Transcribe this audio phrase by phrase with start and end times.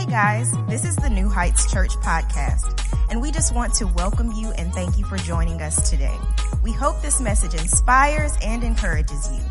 [0.00, 4.32] Hey guys, this is the New Heights Church podcast, and we just want to welcome
[4.32, 6.16] you and thank you for joining us today.
[6.62, 9.44] We hope this message inspires and encourages you.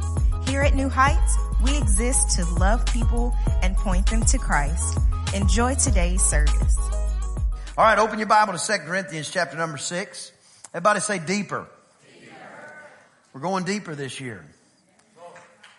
[0.48, 3.32] Here at New Heights, we exist to love people
[3.62, 4.98] and point them to Christ.
[5.36, 6.78] Enjoy today's service.
[7.78, 10.32] All right, open your Bible to 2 Corinthians chapter number 6.
[10.74, 11.68] Everybody say deeper.
[12.12, 12.36] deeper.
[13.34, 14.44] We're going deeper this year.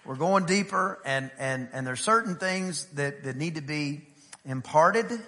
[0.04, 4.06] We're going deeper and, and, and there's certain things that, that need to be
[4.44, 5.08] imparted.
[5.08, 5.18] There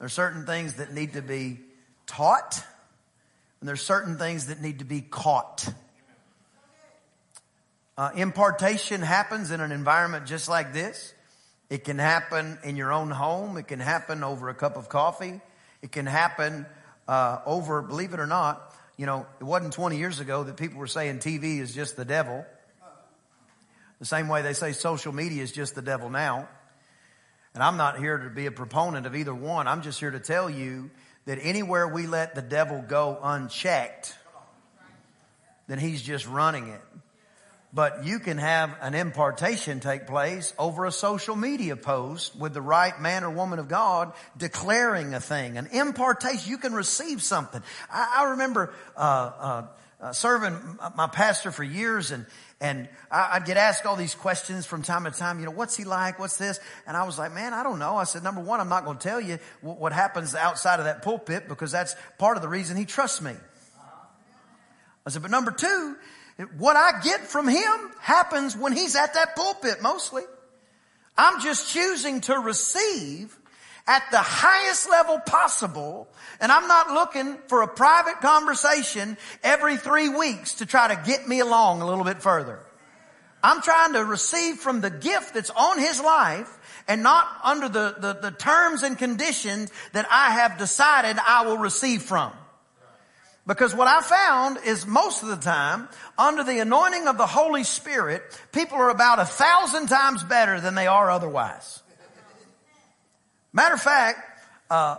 [0.00, 1.60] are certain things that need to be
[2.06, 2.62] taught.
[3.60, 5.72] And there are certain things that need to be caught.
[7.98, 11.14] Uh, impartation happens in an environment just like this.
[11.70, 13.56] It can happen in your own home.
[13.56, 15.40] It can happen over a cup of coffee.
[15.82, 16.66] It can happen
[17.08, 20.78] uh, over, believe it or not, you know, it wasn't 20 years ago that people
[20.78, 22.44] were saying TV is just the devil.
[23.98, 26.48] The same way they say social media is just the devil now.
[27.56, 29.66] And I'm not here to be a proponent of either one.
[29.66, 30.90] I'm just here to tell you
[31.24, 34.14] that anywhere we let the devil go unchecked,
[35.66, 36.82] then he's just running it.
[37.72, 42.60] But you can have an impartation take place over a social media post with the
[42.60, 45.56] right man or woman of God declaring a thing.
[45.56, 47.62] An impartation, you can receive something.
[47.90, 49.66] I, I remember uh, uh,
[50.00, 52.26] uh, serving my pastor for years and
[52.58, 55.84] and I'd get asked all these questions from time to time, you know, what's he
[55.84, 56.18] like?
[56.18, 56.58] What's this?
[56.86, 57.96] And I was like, man, I don't know.
[57.96, 61.02] I said, number one, I'm not going to tell you what happens outside of that
[61.02, 63.34] pulpit because that's part of the reason he trusts me.
[65.04, 65.96] I said, but number two,
[66.56, 70.22] what I get from him happens when he's at that pulpit mostly.
[71.18, 73.36] I'm just choosing to receive
[73.86, 76.08] at the highest level possible.
[76.40, 81.28] And I'm not looking for a private conversation every three weeks to try to get
[81.28, 82.60] me along a little bit further.
[83.42, 86.50] I'm trying to receive from the gift that's on his life
[86.88, 91.58] and not under the, the, the terms and conditions that I have decided I will
[91.58, 92.32] receive from.
[93.46, 95.88] Because what I found is most of the time,
[96.18, 100.74] under the anointing of the Holy Spirit, people are about a thousand times better than
[100.74, 101.82] they are otherwise.
[103.56, 104.18] Matter of fact,
[104.68, 104.96] uh,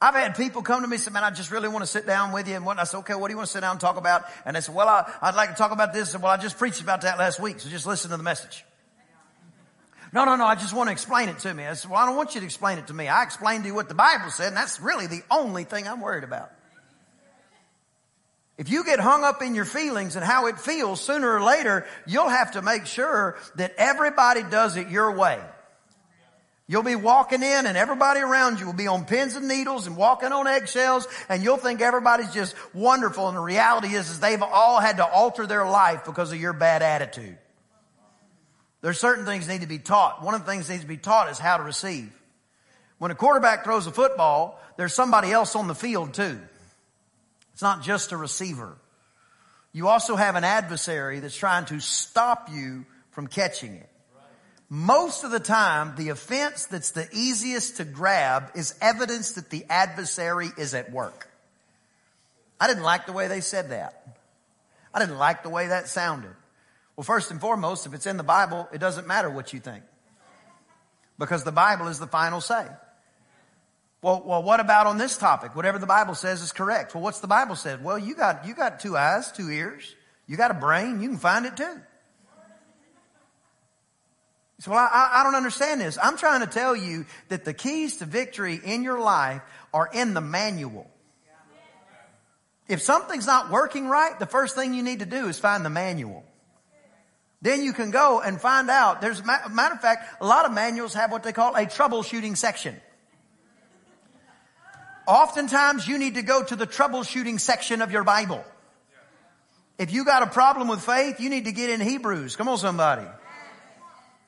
[0.00, 2.06] I've had people come to me and say, man, I just really want to sit
[2.06, 2.54] down with you.
[2.54, 4.22] And what, I said, okay, what do you want to sit down and talk about?
[4.46, 6.14] And they said, well, I, would like to talk about this.
[6.14, 7.60] And well, I just preached about that last week.
[7.60, 8.64] So just listen to the message.
[10.10, 10.46] No, no, no.
[10.46, 11.66] I just want to explain it to me.
[11.66, 13.08] I said, well, I don't want you to explain it to me.
[13.08, 14.48] I explained to you what the Bible said.
[14.48, 16.50] And that's really the only thing I'm worried about.
[18.56, 21.86] If you get hung up in your feelings and how it feels, sooner or later,
[22.06, 25.38] you'll have to make sure that everybody does it your way.
[26.70, 29.96] You'll be walking in and everybody around you will be on pins and needles and
[29.96, 34.42] walking on eggshells and you'll think everybody's just wonderful and the reality is, is they've
[34.42, 37.38] all had to alter their life because of your bad attitude.
[38.82, 40.22] There's certain things need to be taught.
[40.22, 42.12] One of the things needs to be taught is how to receive.
[42.98, 46.38] When a quarterback throws a football, there's somebody else on the field too.
[47.54, 48.76] It's not just a receiver.
[49.72, 53.88] You also have an adversary that's trying to stop you from catching it.
[54.70, 59.64] Most of the time, the offense that's the easiest to grab is evidence that the
[59.70, 61.28] adversary is at work.
[62.60, 64.18] I didn't like the way they said that.
[64.92, 66.34] I didn't like the way that sounded.
[66.96, 69.84] Well, first and foremost, if it's in the Bible, it doesn't matter what you think.
[71.18, 72.66] Because the Bible is the final say.
[74.02, 75.56] Well, well, what about on this topic?
[75.56, 76.94] Whatever the Bible says is correct.
[76.94, 77.82] Well, what's the Bible said?
[77.82, 79.94] Well, you got, you got two eyes, two ears.
[80.26, 81.00] You got a brain.
[81.00, 81.80] You can find it too.
[84.60, 85.98] So well, I, I don't understand this.
[86.02, 89.42] I'm trying to tell you that the keys to victory in your life
[89.72, 90.90] are in the manual.
[92.66, 95.70] If something's not working right, the first thing you need to do is find the
[95.70, 96.24] manual.
[97.40, 99.00] Then you can go and find out.
[99.00, 102.36] There's, a matter of fact, a lot of manuals have what they call a troubleshooting
[102.36, 102.78] section.
[105.06, 108.44] Oftentimes you need to go to the troubleshooting section of your Bible.
[109.78, 112.34] If you got a problem with faith, you need to get in Hebrews.
[112.34, 113.06] Come on somebody.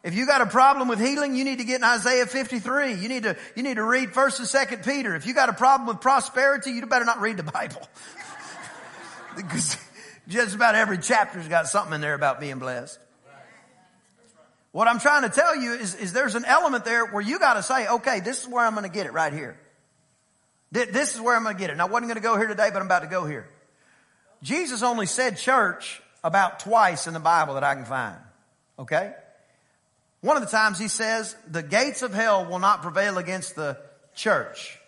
[0.03, 2.95] If you got a problem with healing, you need to get in Isaiah 53.
[2.95, 5.15] You need to, you need to read 1st and 2nd Peter.
[5.15, 7.87] If you got a problem with prosperity, you better not read the Bible.
[9.37, 9.77] because
[10.27, 12.99] just about every chapter's got something in there about being blessed.
[14.73, 17.55] What I'm trying to tell you is, is there's an element there where you got
[17.55, 19.59] to say, okay, this is where I'm going to get it right here.
[20.73, 21.73] This is where I'm going to get it.
[21.73, 23.49] And I wasn't going to go here today, but I'm about to go here.
[24.43, 28.17] Jesus only said church about twice in the Bible that I can find.
[28.79, 29.13] Okay?
[30.21, 33.79] One of the times he says, the gates of hell will not prevail against the
[34.15, 34.79] church.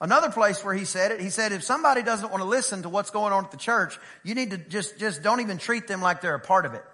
[0.00, 2.88] Another place where he said it, he said, if somebody doesn't want to listen to
[2.88, 6.00] what's going on at the church, you need to just, just don't even treat them
[6.00, 6.84] like they're a part of it.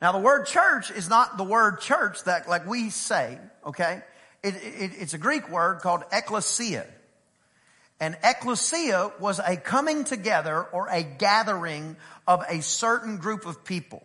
[0.00, 4.02] Now the word church is not the word church that like we say, okay?
[4.42, 6.86] It, it, it's a Greek word called ekklesia.
[8.00, 14.02] And ecclesia was a coming together or a gathering of a certain group of people.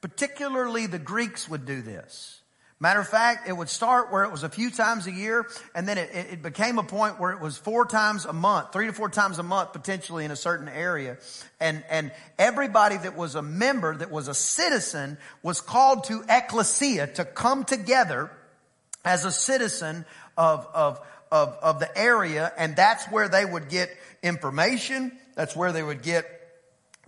[0.00, 2.40] Particularly the Greeks would do this.
[2.82, 5.86] Matter of fact, it would start where it was a few times a year, and
[5.86, 8.94] then it, it, became a point where it was four times a month, three to
[8.94, 11.18] four times a month potentially in a certain area.
[11.60, 17.08] And, and everybody that was a member, that was a citizen, was called to ecclesia,
[17.08, 18.30] to come together
[19.04, 20.06] as a citizen
[20.38, 23.90] of, of, of, of the area, and that's where they would get
[24.22, 26.39] information, that's where they would get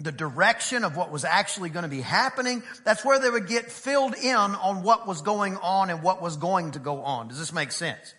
[0.02, 2.62] the direction of what was actually going to be happening.
[2.84, 6.36] That's where they would get filled in on what was going on and what was
[6.36, 7.28] going to go on.
[7.28, 8.14] Does this make sense?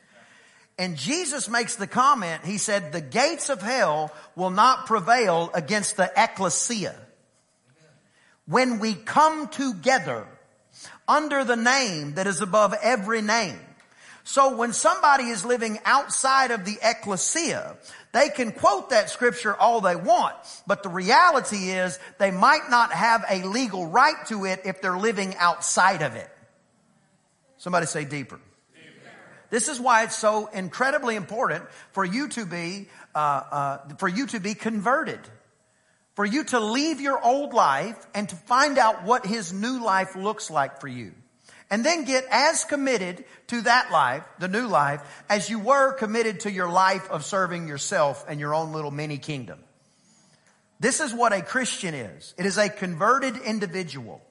[0.77, 5.97] And Jesus makes the comment, he said, the gates of hell will not prevail against
[5.97, 6.95] the ecclesia.
[8.47, 10.27] When we come together
[11.07, 13.59] under the name that is above every name.
[14.23, 17.75] So when somebody is living outside of the ecclesia,
[18.13, 20.35] they can quote that scripture all they want,
[20.65, 24.97] but the reality is they might not have a legal right to it if they're
[24.97, 26.29] living outside of it.
[27.57, 28.39] Somebody say deeper.
[29.49, 34.25] This is why it's so incredibly important for you to be uh, uh, for you
[34.27, 35.19] to be converted,
[36.15, 40.15] for you to leave your old life and to find out what His new life
[40.15, 41.13] looks like for you
[41.69, 46.41] and then get as committed to that life, the new life, as you were committed
[46.41, 49.59] to your life of serving yourself and your own little mini kingdom.
[50.79, 52.33] This is what a Christian is.
[52.37, 54.21] It is a converted individual.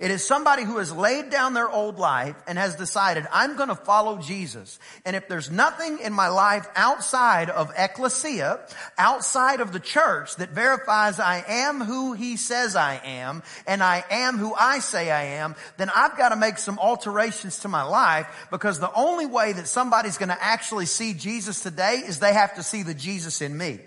[0.00, 3.68] It is somebody who has laid down their old life and has decided, I'm going
[3.68, 4.78] to follow Jesus.
[5.04, 8.60] And if there's nothing in my life outside of ecclesia,
[8.96, 14.02] outside of the church that verifies I am who he says I am and I
[14.10, 17.82] am who I say I am, then I've got to make some alterations to my
[17.82, 22.32] life because the only way that somebody's going to actually see Jesus today is they
[22.32, 23.80] have to see the Jesus in me.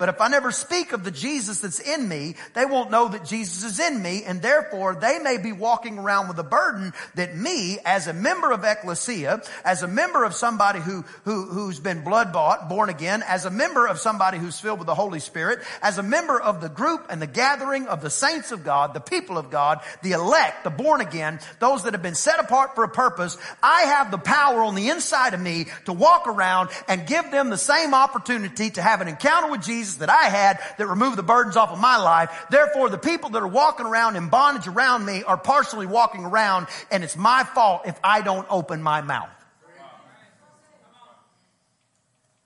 [0.00, 3.26] But if I never speak of the Jesus that's in me, they won't know that
[3.26, 7.36] Jesus is in me, and therefore they may be walking around with a burden that
[7.36, 12.02] me, as a member of ecclesia, as a member of somebody who, who, who's been
[12.02, 15.58] blood bought, born again, as a member of somebody who's filled with the Holy Spirit,
[15.82, 19.00] as a member of the group and the gathering of the saints of God, the
[19.00, 22.84] people of God, the elect, the born again, those that have been set apart for
[22.84, 27.06] a purpose, I have the power on the inside of me to walk around and
[27.06, 30.58] give them the same opportunity to have an encounter with Jesus Jesus that I had
[30.78, 32.30] that removed the burdens off of my life.
[32.50, 36.66] Therefore, the people that are walking around in bondage around me are partially walking around
[36.90, 39.28] and it's my fault if I don't open my mouth.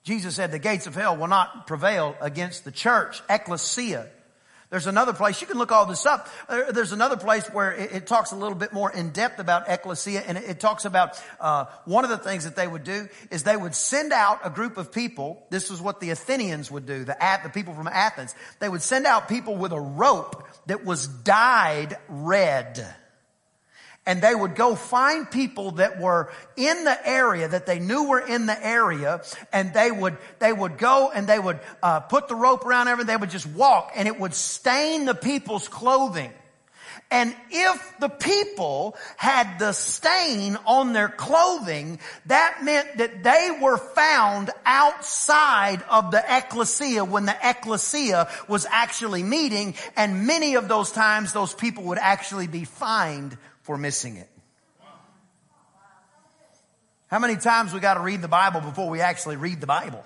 [0.04, 4.06] Jesus said the gates of hell will not prevail against the church, ecclesia,
[4.74, 6.28] there's another place, you can look all this up.
[6.48, 10.36] There's another place where it, talks a little bit more in depth about ecclesia and
[10.36, 13.56] it, it talks about, uh, one of the things that they would do is they
[13.56, 15.46] would send out a group of people.
[15.48, 18.34] This is what the Athenians would do, the, the people from Athens.
[18.58, 22.84] They would send out people with a rope that was dyed red
[24.06, 28.20] and they would go find people that were in the area that they knew were
[28.20, 29.22] in the area
[29.52, 33.06] and they would they would go and they would uh, put the rope around everything
[33.06, 36.32] they would just walk and it would stain the people's clothing
[37.10, 43.76] and if the people had the stain on their clothing, that meant that they were
[43.76, 49.74] found outside of the ecclesia when the ecclesia was actually meeting.
[49.96, 54.28] And many of those times, those people would actually be fined for missing it.
[57.08, 60.04] How many times we got to read the Bible before we actually read the Bible?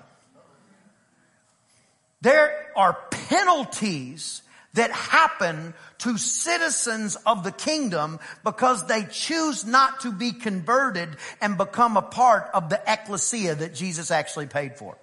[2.21, 4.41] There are penalties
[4.73, 11.09] that happen to citizens of the kingdom because they choose not to be converted
[11.41, 14.97] and become a part of the ecclesia that Jesus actually paid for.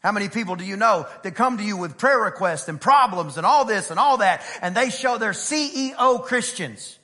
[0.00, 3.36] How many people do you know that come to you with prayer requests and problems
[3.36, 6.98] and all this and all that and they show they're CEO Christians?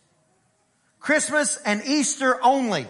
[1.02, 2.86] Christmas and Easter only.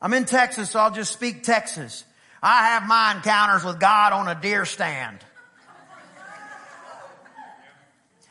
[0.00, 2.04] I'm in Texas, so I'll just speak Texas.
[2.40, 5.18] I have my encounters with God on a deer stand.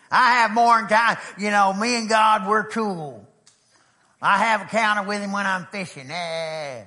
[0.09, 1.23] I have more encounters.
[1.37, 3.27] You know, me and God, we're cool.
[4.21, 6.09] I have encounter with him when I'm fishing.
[6.09, 6.83] Eh.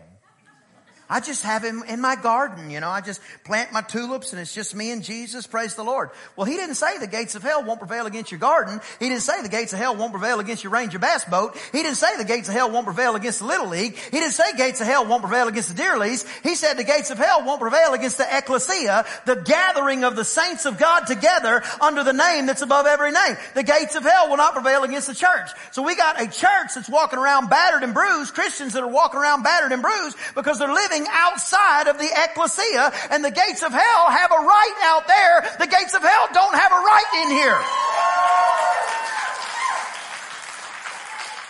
[1.09, 2.89] I just have him in my garden, you know.
[2.89, 5.47] I just plant my tulips and it's just me and Jesus.
[5.47, 6.11] Praise the Lord.
[6.37, 8.81] Well, he didn't say the gates of hell won't prevail against your garden.
[8.99, 11.57] He didn't say the gates of hell won't prevail against your Ranger Bass boat.
[11.73, 13.97] He didn't say the gates of hell won't prevail against the Little League.
[13.97, 15.95] He didn't say gates of hell won't prevail against the Deer.
[16.43, 20.25] He said the gates of hell won't prevail against the ecclesia, the gathering of the
[20.25, 23.37] saints of God together under the name that's above every name.
[23.55, 25.51] The gates of hell will not prevail against the church.
[25.71, 29.21] So we got a church that's walking around battered and bruised, Christians that are walking
[29.21, 33.73] around battered and bruised because they're living outside of the ecclesia and the gates of
[33.73, 35.43] hell have a right out there.
[35.59, 37.59] The gates of hell don't have a right in here.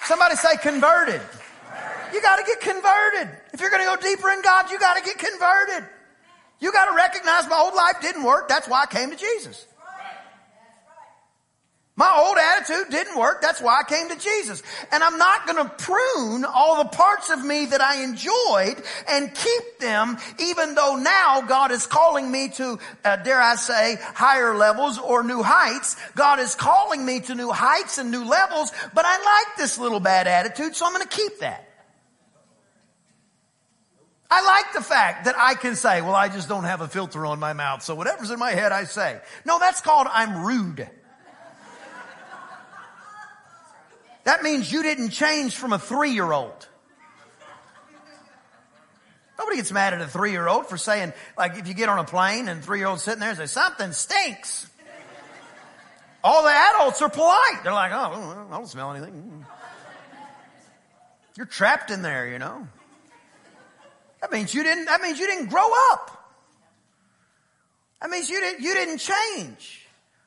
[0.05, 1.21] Somebody say converted.
[2.13, 3.29] You gotta get converted.
[3.53, 5.89] If you're gonna go deeper in God, you gotta get converted.
[6.61, 8.49] You gotta recognize my old life didn't work.
[8.49, 9.67] That's why I came to Jesus.
[11.97, 13.41] My old attitude didn't work.
[13.41, 14.65] That's why I came to Jesus.
[14.91, 19.33] And I'm not going to prune all the parts of me that I enjoyed and
[19.33, 24.57] keep them, even though now God is calling me to, uh, dare I say, higher
[24.57, 25.97] levels or new heights.
[26.17, 30.01] God is calling me to new heights and new levels, but I like this little
[30.01, 31.69] bad attitude, so I'm going to keep that.
[34.29, 37.25] I like the fact that I can say, well, I just don't have a filter
[37.25, 39.21] on my mouth, so whatever's in my head, I say.
[39.45, 40.91] No, that's called I'm rude.
[44.25, 46.69] That means you didn't change from a three year old.
[49.39, 51.99] Nobody gets mad at a three year old for saying, like, if you get on
[51.99, 54.69] a plane and three year old sitting there and say, something stinks.
[56.23, 57.63] All the adults are polite.
[57.63, 59.45] They're like, oh, I don't smell anything.
[61.37, 62.67] You're trapped in there, you know.
[64.21, 66.11] That means you didn't, that means you didn't grow up.
[68.01, 69.87] That means you didn't, you didn't change.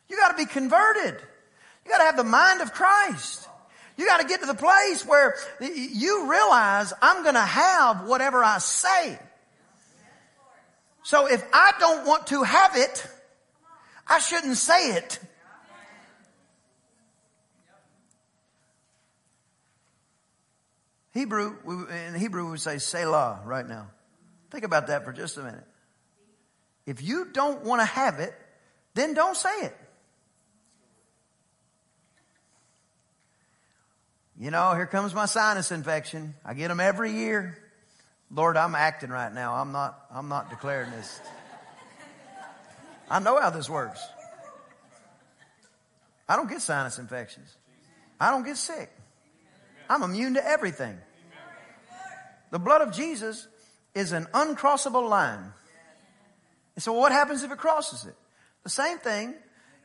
[0.10, 1.16] You gotta be converted.
[1.86, 3.47] You gotta have the mind of Christ.
[3.98, 8.44] You got to get to the place where you realize I'm going to have whatever
[8.44, 9.20] I say.
[11.04, 13.08] So if I don't want to have it,
[14.08, 15.20] I shouldn't say it.
[21.13, 23.88] Hebrew, in Hebrew we say Selah right now.
[24.51, 25.63] Think about that for just a minute.
[26.86, 28.36] If you don't want to have it,
[28.94, 29.75] then don't say it.
[34.39, 36.36] You know, here comes my sinus infection.
[36.46, 37.58] I get them every year.
[38.29, 39.56] Lord, I'm acting right now.
[39.56, 41.20] I'm not, I'm not declaring this.
[43.10, 44.00] I know how this works.
[46.29, 47.56] I don't get sinus infections.
[48.20, 48.91] I don't get sick.
[49.89, 50.98] I'm immune to everything.
[52.51, 53.48] The blood of Jesus
[53.96, 55.51] is an uncrossable line.
[56.75, 58.15] And so what happens if it crosses it?
[58.63, 59.34] The same thing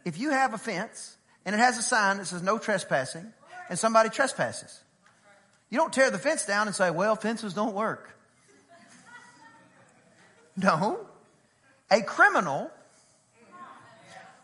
[0.05, 1.17] if you have a fence
[1.47, 3.33] and it has a sign that says no trespassing
[3.73, 4.85] and somebody trespasses.
[5.71, 8.11] You don't tear the fence down and say, well, fences don't work.
[10.55, 11.07] No.
[11.91, 12.71] A criminal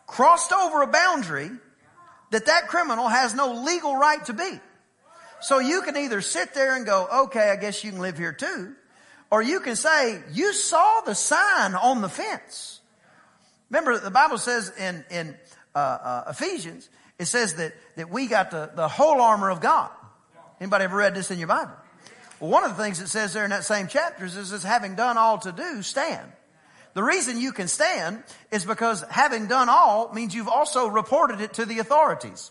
[0.06, 1.50] crossed over a boundary
[2.30, 4.60] that that criminal has no legal right to be.
[5.42, 8.32] So you can either sit there and go, okay, I guess you can live here
[8.32, 8.74] too.
[9.30, 12.80] Or you can say, you saw the sign on the fence.
[13.68, 15.36] Remember, the Bible says in, in
[15.74, 19.90] uh, uh, Ephesians, it says that, that we got the, the whole armor of God.
[20.60, 21.72] Anybody ever read this in your Bible?
[22.40, 24.94] Well, one of the things it says there in that same chapter is, is having
[24.94, 26.30] done all to do, stand.
[26.94, 31.54] The reason you can stand is because having done all means you've also reported it
[31.54, 32.50] to the authorities.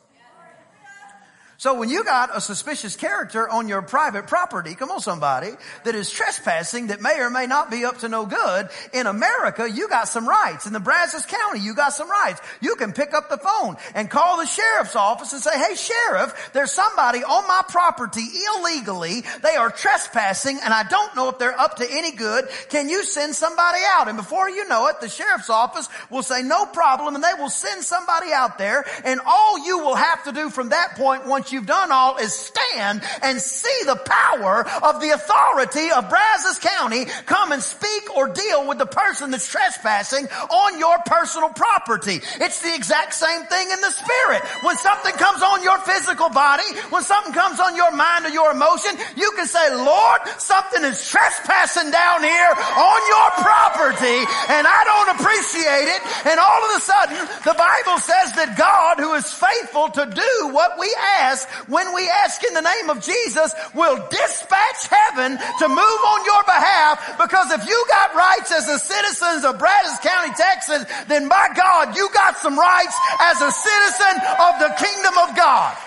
[1.59, 5.49] So when you got a suspicious character on your private property, come on somebody,
[5.85, 9.67] that is trespassing that may or may not be up to no good, in America
[9.67, 10.67] you got some rights.
[10.67, 12.41] In the Brazos County you got some rights.
[12.61, 16.51] You can pick up the phone and call the sheriff's office and say, hey sheriff,
[16.53, 19.23] there's somebody on my property illegally.
[19.41, 22.47] They are trespassing and I don't know if they're up to any good.
[22.69, 24.07] Can you send somebody out?
[24.07, 27.49] And before you know it, the sheriff's office will say no problem and they will
[27.49, 31.46] send somebody out there and all you will have to do from that point once
[31.51, 37.05] you've done all is stand and see the power of the authority of Brazos County
[37.25, 42.19] come and speak or deal with the person that's trespassing on your personal property.
[42.39, 44.41] It's the exact same thing in the spirit.
[44.63, 48.51] When something comes on your physical body, when something comes on your mind or your
[48.51, 54.81] emotion, you can say, Lord, something is trespassing down here on your property and I
[54.87, 56.01] don't appreciate it.
[56.31, 60.31] And all of a sudden, the Bible says that God who is faithful to do
[60.53, 60.89] what we
[61.19, 61.36] ask
[61.67, 66.43] when we ask in the name of Jesus, will dispatch heaven to move on your
[66.43, 71.49] behalf because if you got rights as a citizens of Brazos County, Texas, then by
[71.55, 75.77] God, you got some rights as a citizen of the kingdom of God.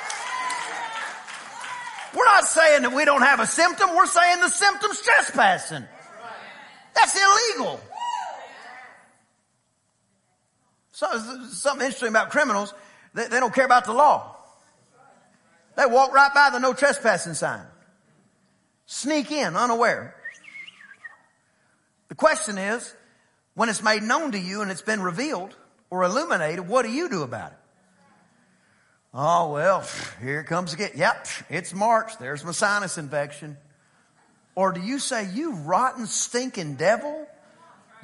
[2.15, 3.91] We're not saying that we don't have a symptom.
[3.95, 5.85] We're saying the symptom's trespassing.
[6.95, 7.81] That's illegal.
[10.93, 11.07] So,
[11.51, 12.75] something interesting about criminals,
[13.15, 14.37] they, they don't care about the law.
[15.81, 17.65] They walk right by the no trespassing sign.
[18.85, 20.15] Sneak in unaware.
[22.09, 22.95] The question is,
[23.55, 25.57] when it's made known to you and it's been revealed
[25.89, 27.59] or illuminated, what do you do about it?
[29.15, 29.83] Oh, well,
[30.21, 30.91] here it comes again.
[30.97, 32.19] Yep, it's March.
[32.19, 33.57] There's my sinus infection.
[34.55, 37.27] Or do you say, you rotten, stinking devil?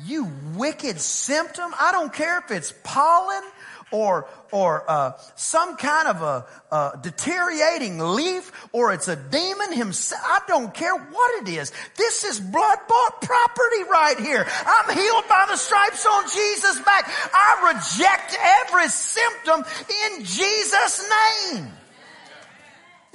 [0.02, 1.74] You wicked symptom?
[1.78, 3.42] I don't care if it's pollen
[3.90, 10.20] or or uh, some kind of a, a deteriorating leaf or it's a demon himself.
[10.24, 11.72] I don't care what it is.
[11.96, 14.46] This is blood bought property right here.
[14.66, 17.10] I'm healed by the stripes on Jesus' back.
[17.32, 19.64] I reject every symptom
[20.06, 21.08] in Jesus'
[21.52, 21.72] name.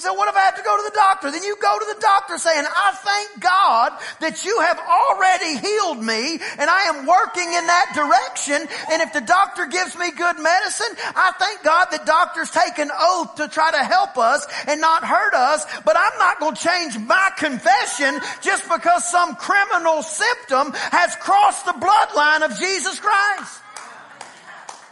[0.01, 1.29] Said, what if I have to go to the doctor?
[1.29, 6.01] Then you go to the doctor saying, I thank God that you have already healed
[6.01, 8.65] me and I am working in that direction.
[8.89, 12.89] And if the doctor gives me good medicine, I thank God that doctors take an
[12.89, 15.69] oath to try to help us and not hurt us.
[15.85, 21.69] But I'm not going to change my confession just because some criminal symptom has crossed
[21.69, 23.61] the bloodline of Jesus Christ.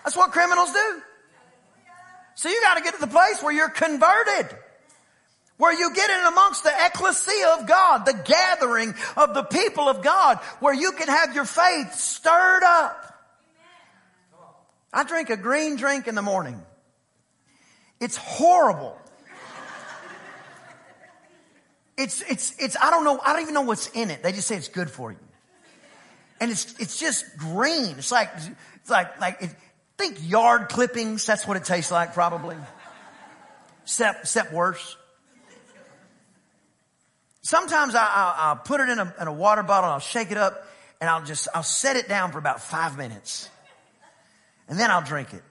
[0.05, 1.01] That's what criminals do.
[2.35, 4.53] So you got to get to the place where you're converted
[5.59, 10.01] where you get in amongst the ecclesia of God, the gathering of the people of
[10.01, 13.05] God, where you can have your faith stirred up.
[14.93, 16.59] I drink a green drink in the morning.
[17.99, 18.97] It's horrible.
[21.97, 24.23] It's, it's, it's, I don't know, I don't even know what's in it.
[24.23, 25.19] They just say it's good for you.
[26.39, 27.97] And it's, it's just green.
[27.97, 28.31] It's like,
[28.75, 29.49] it's like, like, it,
[29.97, 31.25] think yard clippings.
[31.25, 32.55] That's what it tastes like probably.
[33.83, 34.95] Except, except worse.
[37.41, 40.37] Sometimes I, will put it in a, in a water bottle, and I'll shake it
[40.37, 40.65] up,
[40.99, 43.49] and I'll just, I'll set it down for about five minutes.
[44.67, 45.43] And then I'll drink it.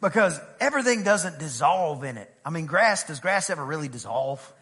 [0.00, 2.32] Because everything doesn't dissolve in it.
[2.44, 4.52] I mean, grass, does grass ever really dissolve?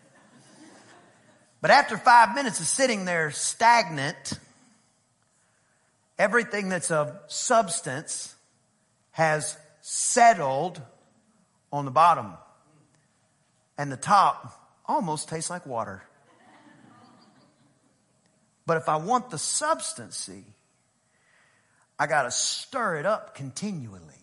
[1.61, 4.39] But after five minutes of sitting there stagnant,
[6.19, 8.35] everything that's of substance
[9.11, 10.81] has settled
[11.73, 12.33] on the bottom.
[13.77, 14.53] And the top
[14.87, 16.03] almost tastes like water.
[18.67, 20.45] But if I want the substance, see,
[21.99, 24.15] I got to stir it up continually.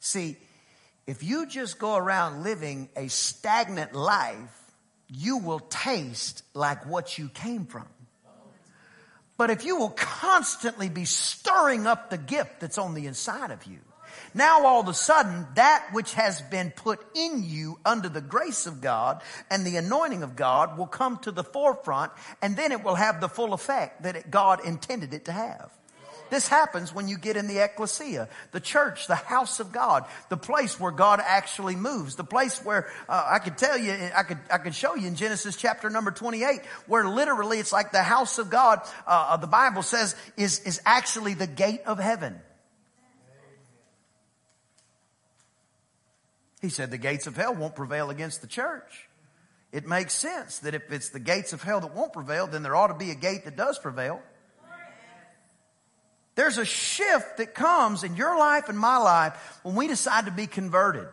[0.00, 0.36] See,
[1.06, 4.54] if you just go around living a stagnant life,
[5.08, 7.88] you will taste like what you came from.
[9.36, 13.64] But if you will constantly be stirring up the gift that's on the inside of
[13.64, 13.78] you,
[14.34, 18.66] now all of a sudden, that which has been put in you under the grace
[18.66, 22.82] of God and the anointing of God will come to the forefront and then it
[22.84, 25.70] will have the full effect that it, God intended it to have.
[26.30, 30.36] This happens when you get in the ecclesia, the church, the house of God, the
[30.36, 34.38] place where God actually moves, the place where uh, I could tell you, I could
[34.50, 38.02] I could show you in Genesis chapter number twenty eight, where literally it's like the
[38.02, 38.80] house of God.
[39.06, 42.38] Uh, the Bible says is is actually the gate of heaven.
[46.60, 49.08] He said the gates of hell won't prevail against the church.
[49.70, 52.74] It makes sense that if it's the gates of hell that won't prevail, then there
[52.74, 54.20] ought to be a gate that does prevail.
[56.34, 60.30] There's a shift that comes in your life and my life when we decide to
[60.30, 61.08] be converted.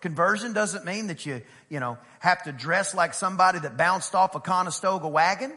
[0.00, 4.34] Conversion doesn't mean that you, you know, have to dress like somebody that bounced off
[4.34, 5.52] a Conestoga wagon.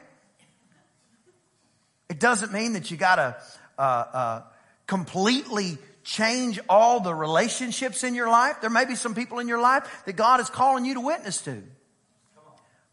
[2.10, 3.38] It doesn't mean that you gotta,
[3.78, 4.42] uh, uh,
[4.86, 8.62] completely change all the relationships in your life.
[8.62, 11.42] There may be some people in your life that God is calling you to witness
[11.42, 11.62] to.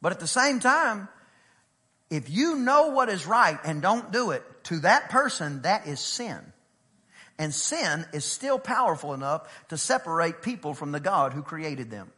[0.02, 1.08] But at the same time,
[2.10, 6.00] if you know what is right and don't do it, to that person, that is
[6.00, 6.40] sin.
[7.38, 12.10] And sin is still powerful enough to separate people from the God who created them.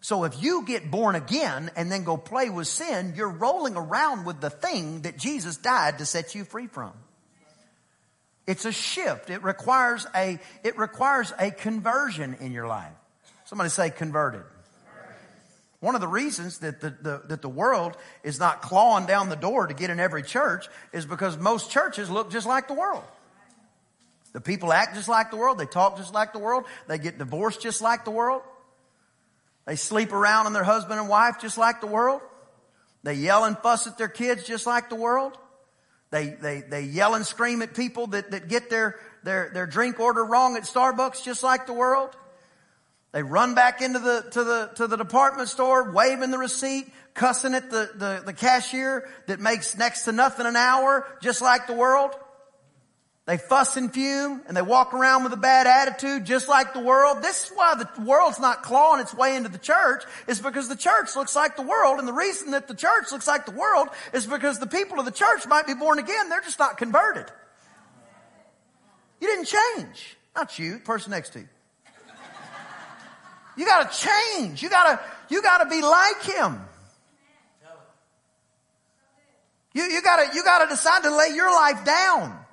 [0.00, 4.24] So if you get born again and then go play with sin, you're rolling around
[4.24, 6.92] with the thing that Jesus died to set you free from.
[8.46, 9.30] It's a shift.
[9.30, 12.92] It requires a, it requires a conversion in your life.
[13.44, 14.42] Somebody say converted.
[15.80, 19.36] One of the reasons that the, the, that the world is not clawing down the
[19.36, 23.04] door to get in every church is because most churches look just like the world.
[24.32, 25.58] The people act just like the world.
[25.58, 26.64] They talk just like the world.
[26.88, 28.42] They get divorced just like the world.
[29.66, 32.20] They sleep around on their husband and wife just like the world.
[33.02, 35.36] They yell and fuss at their kids just like the world.
[36.10, 39.98] They, they, they yell and scream at people that, that get their, their, their drink
[39.98, 42.16] order wrong at Starbucks just like the world.
[43.12, 47.54] They run back into the, to the, to the department store, waving the receipt, cussing
[47.54, 51.72] at the, the, the cashier that makes next to nothing an hour, just like the
[51.72, 52.14] world.
[53.26, 56.80] They fuss and fume and they walk around with a bad attitude just like the
[56.80, 57.22] world.
[57.22, 60.76] This is why the world's not clawing its way into the church is because the
[60.76, 61.98] church looks like the world.
[61.98, 65.06] And the reason that the church looks like the world is because the people of
[65.06, 66.28] the church might be born again.
[66.28, 67.26] They're just not converted.
[69.20, 70.16] You didn't change.
[70.36, 71.48] Not you, person next to you.
[73.56, 74.62] You gotta change.
[74.62, 76.60] You gotta, you gotta be like him.
[79.74, 82.45] You, you gotta, you gotta decide to lay your life down.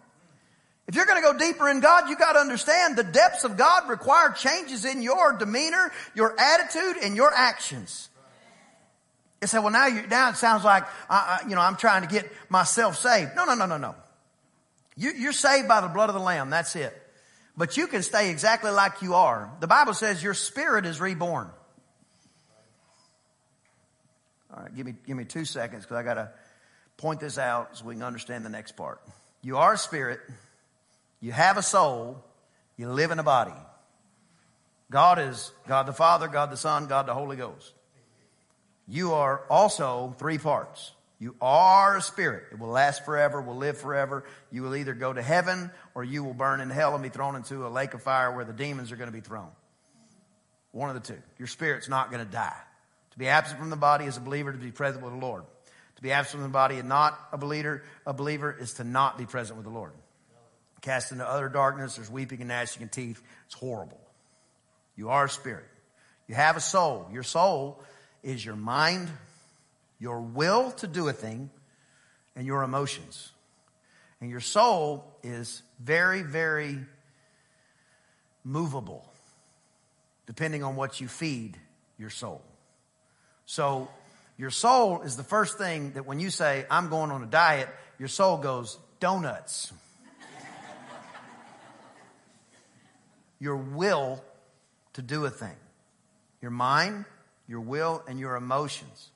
[0.88, 3.56] If you're going to go deeper in God, you got to understand the depths of
[3.56, 8.10] God require changes in your demeanor, your attitude, and your actions.
[9.41, 12.02] You say, well, now you now it sounds like I, I, you know I'm trying
[12.02, 13.32] to get myself saved.
[13.36, 13.96] No, no, no, no, no.
[14.96, 16.50] You, you're saved by the blood of the Lamb.
[16.50, 16.98] That's it.
[17.56, 19.52] But you can stay exactly like you are.
[19.60, 21.50] The Bible says your spirit is reborn.
[24.54, 26.32] All right, give me give me two seconds because I got to
[26.98, 29.02] point this out so we can understand the next part.
[29.41, 30.19] You are a spirit.
[31.24, 32.22] You have a soul.
[32.76, 33.54] You live in a body.
[34.92, 37.72] God is God the Father, God the Son, God the Holy Ghost.
[38.90, 40.92] You are also three parts.
[41.20, 42.48] You are a spirit.
[42.52, 44.26] It will last forever, will live forever.
[44.52, 47.38] You will either go to heaven or you will burn in hell and be thrown
[47.38, 49.50] into a lake of fire where the demons are going to be thrown.
[50.72, 51.22] One of the two.
[51.40, 52.60] Your spirit's not going to die.
[53.12, 55.46] To be absent from the body is a believer, to be present with the Lord.
[55.96, 59.18] To be absent from the body and not a believer, a believer is to not
[59.18, 59.94] be present with the Lord
[60.84, 61.96] cast into utter darkness.
[61.96, 63.19] There's weeping and gnashing of teeth.
[63.48, 64.00] It's horrible.
[64.96, 65.65] You are a spirit.
[66.28, 67.10] You have a soul.
[67.12, 67.82] Your soul
[68.22, 69.10] is your mind,
[70.00, 71.50] your will to do a thing,
[72.36, 73.32] and your emotions.
[74.22, 76.78] And your soul is very, very
[78.43, 79.06] movable,
[80.28, 81.58] depending on what you feed
[81.98, 82.41] your soul.
[83.46, 83.89] So,
[84.38, 87.69] your soul is the first thing that when you say, I'm going on a diet,
[88.00, 89.72] your soul goes, donuts.
[93.39, 94.24] Your will
[94.93, 95.56] to do a thing.
[96.41, 97.06] Your mind,
[97.48, 99.10] your will, and your emotions.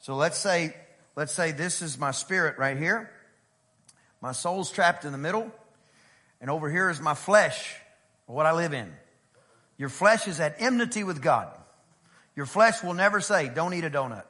[0.00, 0.74] So let's say,
[1.16, 3.10] let's say this is my spirit right here.
[4.20, 5.50] My soul's trapped in the middle.
[6.40, 7.74] And over here is my flesh,
[8.26, 8.92] what I live in.
[9.78, 11.48] Your flesh is at enmity with God.
[12.36, 14.24] Your flesh will never say, don't eat a donut.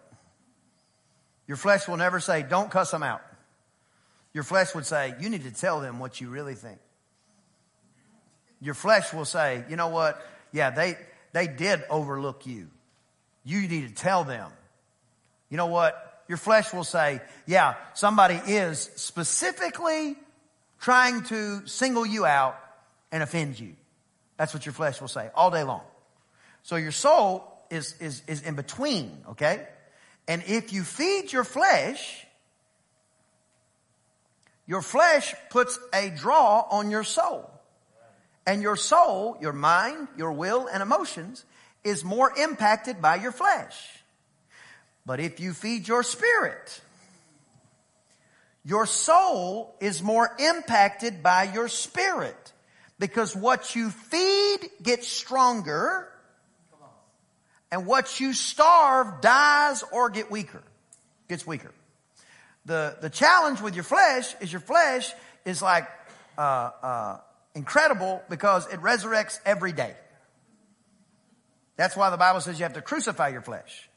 [1.46, 3.22] Your flesh will never say, don't cuss them out.
[4.32, 6.78] Your flesh would say, you need to tell them what you really think
[8.64, 10.26] your flesh will say, you know what?
[10.50, 10.96] Yeah, they,
[11.32, 12.68] they did overlook you.
[13.44, 14.50] You need to tell them.
[15.50, 16.22] You know what?
[16.28, 20.16] Your flesh will say, yeah, somebody is specifically
[20.80, 22.58] trying to single you out
[23.12, 23.74] and offend you.
[24.38, 25.82] That's what your flesh will say all day long.
[26.62, 29.68] So your soul is, is, is in between, okay?
[30.26, 32.26] And if you feed your flesh,
[34.66, 37.50] your flesh puts a draw on your soul.
[38.46, 41.44] And your soul, your mind, your will, and emotions
[41.82, 43.74] is more impacted by your flesh.
[45.06, 46.80] But if you feed your spirit,
[48.64, 52.52] your soul is more impacted by your spirit.
[52.98, 56.08] Because what you feed gets stronger,
[57.70, 60.62] and what you starve dies or get weaker,
[61.28, 61.72] gets weaker.
[62.66, 65.12] The, the challenge with your flesh is your flesh
[65.44, 65.88] is like,
[66.38, 67.16] uh, uh,
[67.54, 69.94] incredible because it resurrects every day.
[71.76, 73.88] That's why the Bible says you have to crucify your flesh.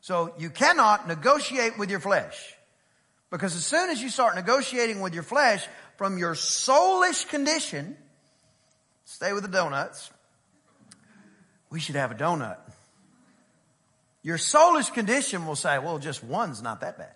[0.00, 2.54] So you cannot negotiate with your flesh.
[3.30, 7.96] Because as soon as you start negotiating with your flesh from your soulish condition,
[9.04, 10.10] stay with the donuts.
[11.70, 12.56] We should have a donut.
[14.22, 17.14] Your soulish condition will say, well, just one's not that bad.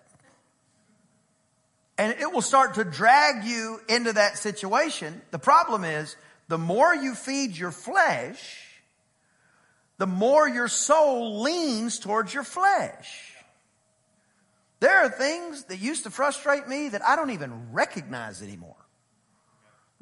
[1.97, 5.21] And it will start to drag you into that situation.
[5.31, 6.15] The problem is,
[6.47, 8.65] the more you feed your flesh,
[9.97, 13.33] the more your soul leans towards your flesh.
[14.81, 18.75] There are things that used to frustrate me that I don't even recognize anymore.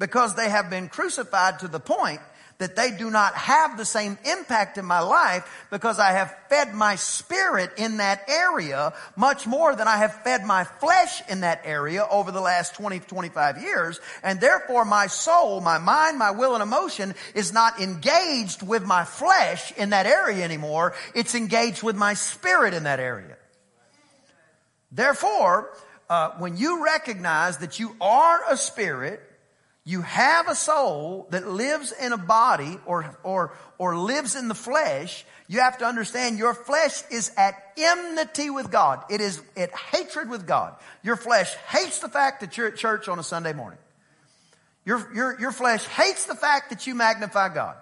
[0.00, 2.20] Because they have been crucified to the point
[2.58, 6.74] that they do not have the same impact in my life because I have fed
[6.74, 11.62] my spirit in that area much more than I have fed my flesh in that
[11.64, 14.00] area over the last 20, 25 years.
[14.22, 19.04] And therefore my soul, my mind, my will and emotion is not engaged with my
[19.04, 20.94] flesh in that area anymore.
[21.14, 23.36] It's engaged with my spirit in that area.
[24.92, 25.76] Therefore,
[26.08, 29.20] uh, when you recognize that you are a spirit,
[29.86, 34.54] You have a soul that lives in a body or, or, or lives in the
[34.54, 35.26] flesh.
[35.46, 39.04] You have to understand your flesh is at enmity with God.
[39.10, 40.74] It is at hatred with God.
[41.02, 43.78] Your flesh hates the fact that you're at church on a Sunday morning.
[44.86, 47.76] Your, your, your flesh hates the fact that you magnify God.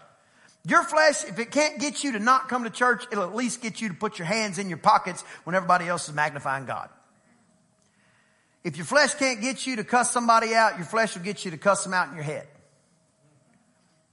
[0.65, 3.63] Your flesh, if it can't get you to not come to church, it'll at least
[3.63, 6.89] get you to put your hands in your pockets when everybody else is magnifying God.
[8.65, 11.51] If your flesh can't get you to cuss somebody out, your flesh will get you
[11.51, 12.47] to cuss them out in your head.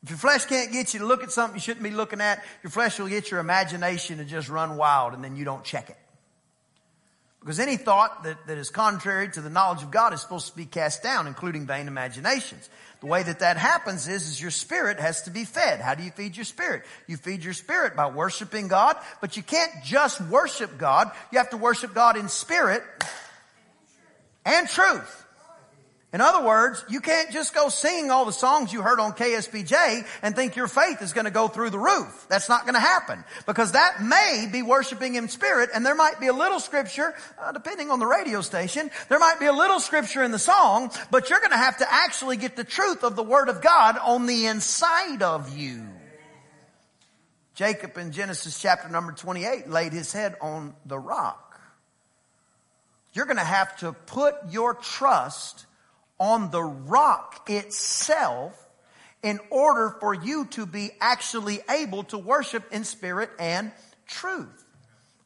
[0.04, 2.44] If your flesh can't get you to look at something you shouldn't be looking at,
[2.64, 5.90] your flesh will get your imagination to just run wild and then you don't check
[5.90, 5.98] it.
[7.42, 10.56] Because any thought that, that is contrary to the knowledge of God is supposed to
[10.58, 12.70] be cast down, including vain imaginations.
[13.00, 15.80] The way that that happens is, is your spirit has to be fed.
[15.80, 16.84] How do you feed your spirit?
[17.08, 21.12] You feed your spirit by worshiping God, but you can't just worship God.
[21.32, 22.84] You have to worship God in spirit
[24.50, 25.16] and truth.
[26.12, 30.08] In other words, you can't just go sing all the songs you heard on KSBJ
[30.24, 32.26] and think your faith is going to go through the roof.
[32.30, 36.20] That's not going to happen because that may be worshiping in spirit and there might
[36.20, 39.80] be a little scripture, uh, depending on the radio station, there might be a little
[39.80, 43.16] scripture in the song, but you're going to have to actually get the truth of
[43.16, 45.86] the word of God on the inside of you.
[47.54, 51.49] Jacob in Genesis chapter number 28 laid his head on the rock.
[53.14, 55.66] You're going to have to put your trust
[56.20, 58.54] on the rock itself
[59.24, 63.72] in order for you to be actually able to worship in spirit and
[64.08, 64.66] truth.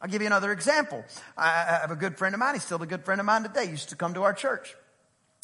[0.02, 1.04] I'll give you another example.
[1.38, 2.56] I have a good friend of mine.
[2.56, 3.66] He's still a good friend of mine today.
[3.66, 4.76] He used to come to our church.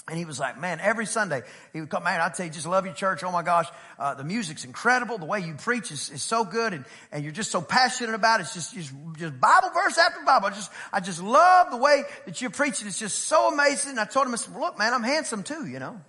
[0.10, 2.66] And he was like, man, every Sunday, he would come, man, I tell you, just
[2.66, 3.24] love your church.
[3.24, 3.68] Oh my gosh,
[4.00, 5.20] uh, the music's incredible.
[5.20, 8.40] The way you preach is, is so good and, and you're just so passionate about
[8.40, 8.44] it.
[8.44, 10.48] It's just, just, just Bible verse after Bible.
[10.48, 12.88] I just, I just love the way that you're preaching.
[12.88, 13.92] It's just so amazing.
[13.92, 16.02] And I told him, I said, look, man, I'm handsome too, you know.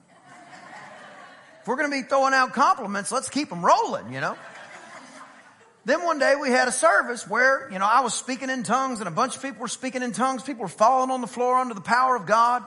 [1.61, 4.35] if we're going to be throwing out compliments, let's keep them rolling, you know.
[5.85, 9.01] Then one day we had a service where, you know, I was speaking in tongues
[9.01, 10.43] and a bunch of people were speaking in tongues.
[10.43, 12.65] People were falling on the floor under the power of God.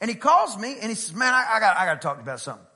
[0.00, 2.20] And he calls me and he says, man, I, I got, I got to talk
[2.20, 2.66] about something.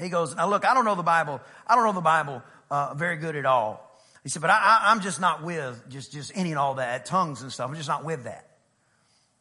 [0.00, 1.40] He goes, now look, I don't know the Bible.
[1.66, 3.86] I don't know the Bible, uh, very good at all.
[4.22, 7.42] He said, but I, am just not with just, just any and all that, tongues
[7.42, 7.70] and stuff.
[7.70, 8.46] I'm just not with that.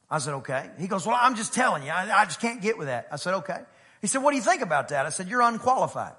[0.10, 0.70] I said, okay.
[0.80, 3.08] He goes, well, I'm just telling you, I, I just can't get with that.
[3.12, 3.60] I said, okay.
[4.02, 5.06] He said, what do you think about that?
[5.06, 6.14] I said, you're unqualified.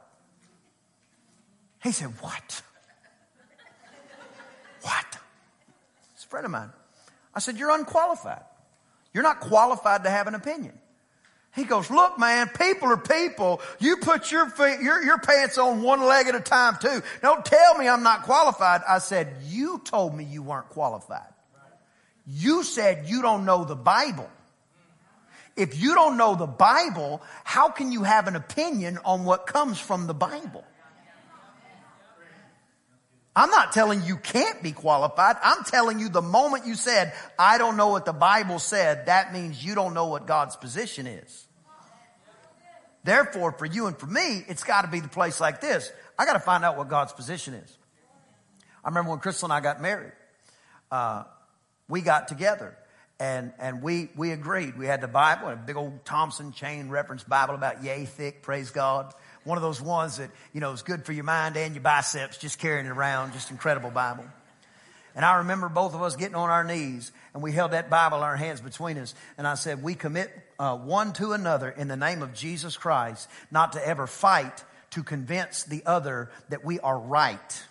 [1.82, 2.62] He said, what?
[4.82, 5.18] What?
[6.14, 6.70] It's a friend of mine.
[7.34, 8.44] I said, you're unqualified.
[9.12, 10.78] You're not qualified to have an opinion.
[11.54, 13.60] He goes, look, man, people are people.
[13.80, 17.02] You put your feet, your, your pants on one leg at a time too.
[17.22, 18.82] Don't tell me I'm not qualified.
[18.88, 21.26] I said, you told me you weren't qualified.
[22.26, 24.30] You said you don't know the Bible.
[25.56, 29.80] If you don't know the Bible, how can you have an opinion on what comes
[29.80, 30.64] from the Bible?
[33.34, 35.36] I'm not telling you can't be qualified.
[35.42, 39.32] I'm telling you the moment you said, I don't know what the Bible said, that
[39.32, 41.46] means you don't know what God's position is.
[43.04, 45.90] Therefore, for you and for me, it's got to be the place like this.
[46.18, 47.78] I got to find out what God's position is.
[48.84, 50.12] I remember when Crystal and I got married,
[50.90, 51.24] uh,
[51.88, 52.76] we got together
[53.18, 54.76] and, and we, we agreed.
[54.78, 58.70] We had the Bible, a big old Thompson chain reference Bible about yay thick, praise
[58.70, 59.14] God.
[59.44, 62.38] One of those ones that, you know, is good for your mind and your biceps,
[62.38, 64.24] just carrying it around, just incredible Bible.
[65.14, 68.18] And I remember both of us getting on our knees and we held that Bible
[68.18, 69.14] in our hands between us.
[69.38, 73.28] And I said, we commit uh, one to another in the name of Jesus Christ,
[73.50, 77.64] not to ever fight to convince the other that we are right,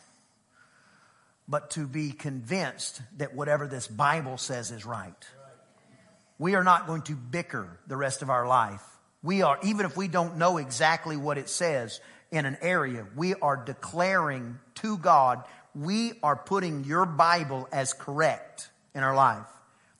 [1.47, 5.27] but to be convinced that whatever this Bible says is right.
[6.37, 8.83] We are not going to bicker the rest of our life.
[9.21, 11.99] We are, even if we don't know exactly what it says
[12.31, 15.43] in an area, we are declaring to God,
[15.75, 19.45] we are putting your Bible as correct in our life.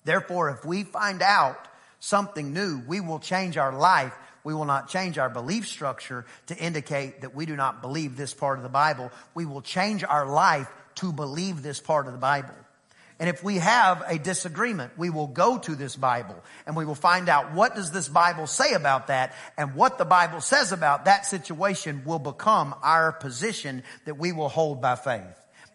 [0.06, 1.68] Therefore, if we find out
[2.00, 4.14] something new, we will change our life.
[4.44, 8.34] We will not change our belief structure to indicate that we do not believe this
[8.34, 9.12] part of the Bible.
[9.36, 12.56] We will change our life to believe this part of the Bible.
[13.20, 16.96] And if we have a disagreement, we will go to this Bible and we will
[16.96, 21.06] find out what does this Bible say about that and what the Bible says about
[21.06, 25.24] that situation will become our position that we will hold by faith.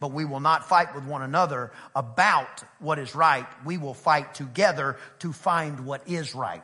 [0.00, 3.46] But we will not fight with one another about what is right.
[3.64, 6.62] We will fight together to find what is right.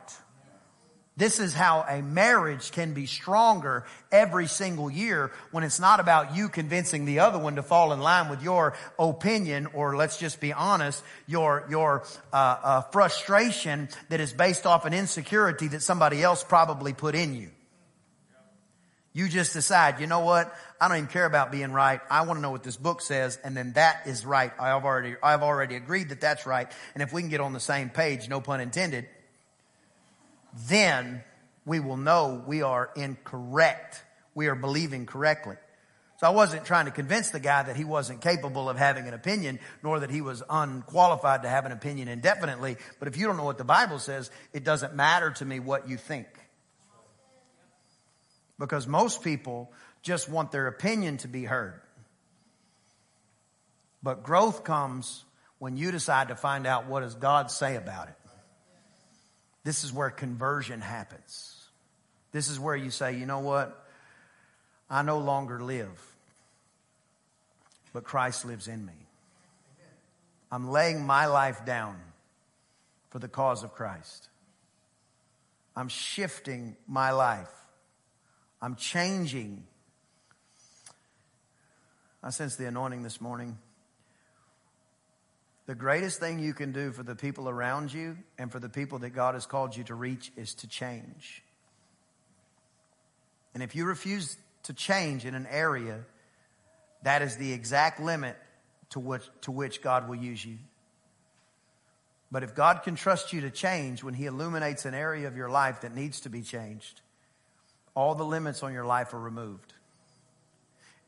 [1.21, 6.35] This is how a marriage can be stronger every single year when it's not about
[6.35, 10.41] you convincing the other one to fall in line with your opinion or let's just
[10.41, 16.23] be honest, your, your uh, uh, frustration that is based off an insecurity that somebody
[16.23, 17.51] else probably put in you.
[19.13, 20.51] You just decide, you know what?
[20.79, 22.01] I don't even care about being right.
[22.09, 24.51] I want to know what this book says, and then that is right.
[24.59, 26.67] I've already, I've already agreed that that's right.
[26.95, 29.05] And if we can get on the same page, no pun intended,
[30.67, 31.23] then
[31.65, 34.03] we will know we are incorrect.
[34.33, 35.55] We are believing correctly.
[36.21, 39.15] So I wasn't trying to convince the guy that he wasn't capable of having an
[39.15, 42.77] opinion, nor that he was unqualified to have an opinion indefinitely.
[42.99, 45.89] But if you don't know what the Bible says, it doesn't matter to me what
[45.89, 46.27] you think.
[48.59, 49.71] Because most people
[50.03, 51.81] just want their opinion to be heard.
[54.03, 55.25] But growth comes
[55.57, 58.15] when you decide to find out what does God say about it.
[59.63, 61.55] This is where conversion happens.
[62.31, 63.85] This is where you say, you know what?
[64.89, 66.01] I no longer live,
[67.93, 68.93] but Christ lives in me.
[70.51, 71.97] I'm laying my life down
[73.09, 74.27] for the cause of Christ.
[75.75, 77.49] I'm shifting my life
[78.61, 79.63] I'm changing.
[82.21, 83.57] I sense the anointing this morning.
[85.71, 88.99] The greatest thing you can do for the people around you and for the people
[88.99, 91.41] that God has called you to reach is to change.
[93.53, 96.01] And if you refuse to change in an area,
[97.03, 98.35] that is the exact limit
[98.89, 100.57] to which, to which God will use you.
[102.29, 105.49] But if God can trust you to change when He illuminates an area of your
[105.49, 106.99] life that needs to be changed,
[107.95, 109.71] all the limits on your life are removed.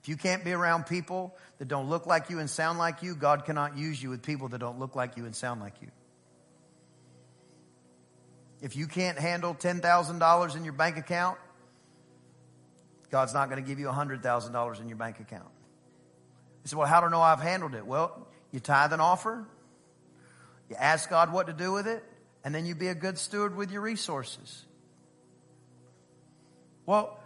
[0.04, 3.16] If you can't be around people that don't look like you and sound like you,
[3.16, 5.88] God cannot use you with people that don't look like you and sound like you.
[8.62, 11.38] If you can't handle $10,000 in your bank account,
[13.12, 15.48] God's not going to give you $100,000 in your bank account.
[16.66, 17.86] You say, well, how do I know I've handled it?
[17.86, 19.46] Well, you tithe and offer,
[20.70, 22.04] you ask God what to do with it,
[22.44, 24.66] and then you be a good steward with your resources.
[26.86, 27.23] Well,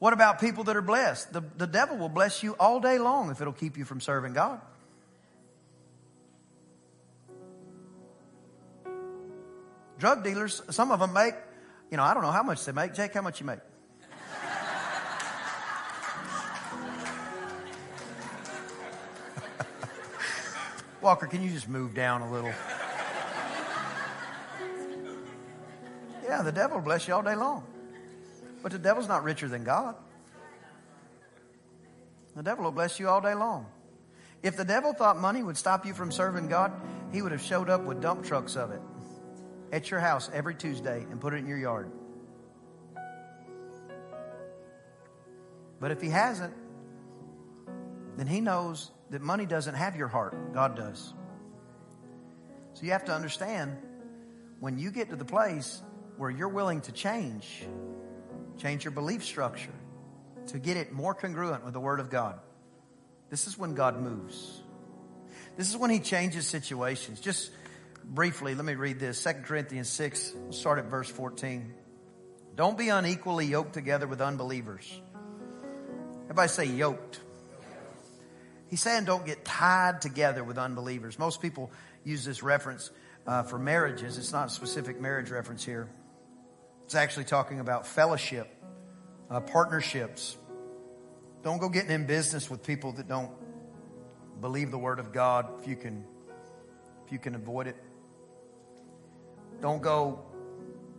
[0.00, 1.32] what about people that are blessed?
[1.32, 4.32] The, the devil will bless you all day long if it'll keep you from serving
[4.32, 4.58] God.
[9.98, 11.34] Drug dealers, some of them make,
[11.90, 12.94] you know, I don't know how much they make.
[12.94, 13.58] Jake, how much you make?
[21.02, 22.54] Walker, can you just move down a little?
[26.24, 27.66] Yeah, the devil will bless you all day long.
[28.62, 29.94] But the devil's not richer than God.
[32.36, 33.66] The devil will bless you all day long.
[34.42, 36.72] If the devil thought money would stop you from serving God,
[37.12, 38.80] he would have showed up with dump trucks of it
[39.72, 41.90] at your house every Tuesday and put it in your yard.
[45.80, 46.54] But if he hasn't,
[48.16, 50.52] then he knows that money doesn't have your heart.
[50.52, 51.14] God does.
[52.74, 53.76] So you have to understand
[54.60, 55.82] when you get to the place
[56.16, 57.64] where you're willing to change,
[58.60, 59.72] change your belief structure
[60.48, 62.38] to get it more congruent with the Word of God.
[63.30, 64.60] This is when God moves.
[65.56, 67.20] This is when He changes situations.
[67.20, 67.50] Just
[68.04, 71.74] briefly, let me read this 2 Corinthians 6, we'll start at verse 14.
[72.56, 75.00] Don't be unequally yoked together with unbelievers.
[76.24, 77.20] Everybody say yoked.
[78.68, 81.18] He's saying don't get tied together with unbelievers.
[81.18, 81.70] Most people
[82.04, 82.90] use this reference
[83.26, 84.18] uh, for marriages.
[84.18, 85.88] It's not a specific marriage reference here.
[86.90, 88.52] It's actually talking about fellowship,
[89.30, 90.36] uh, partnerships.
[91.44, 93.30] Don't go getting in business with people that don't
[94.40, 96.04] believe the word of God if you can
[97.06, 97.76] if you can avoid it.
[99.60, 100.24] Don't go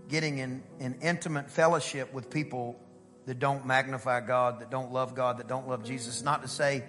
[0.07, 2.79] getting in, in intimate fellowship with people
[3.25, 6.23] that don't magnify God, that don't love God, that don't love Jesus.
[6.23, 6.85] Not to say,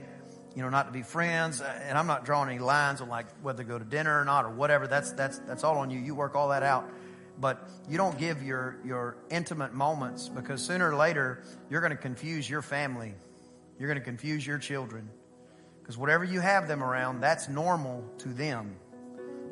[0.55, 1.61] you know, not to be friends.
[1.61, 4.25] Uh, and I'm not drawing any lines on like whether to go to dinner or
[4.25, 4.87] not or whatever.
[4.87, 5.99] That's that's that's all on you.
[5.99, 6.89] You work all that out
[7.39, 11.97] but you don't give your, your intimate moments because sooner or later you're going to
[11.97, 13.15] confuse your family.
[13.79, 15.09] You're going to confuse your children.
[15.81, 18.77] Because whatever you have them around, that's normal to them.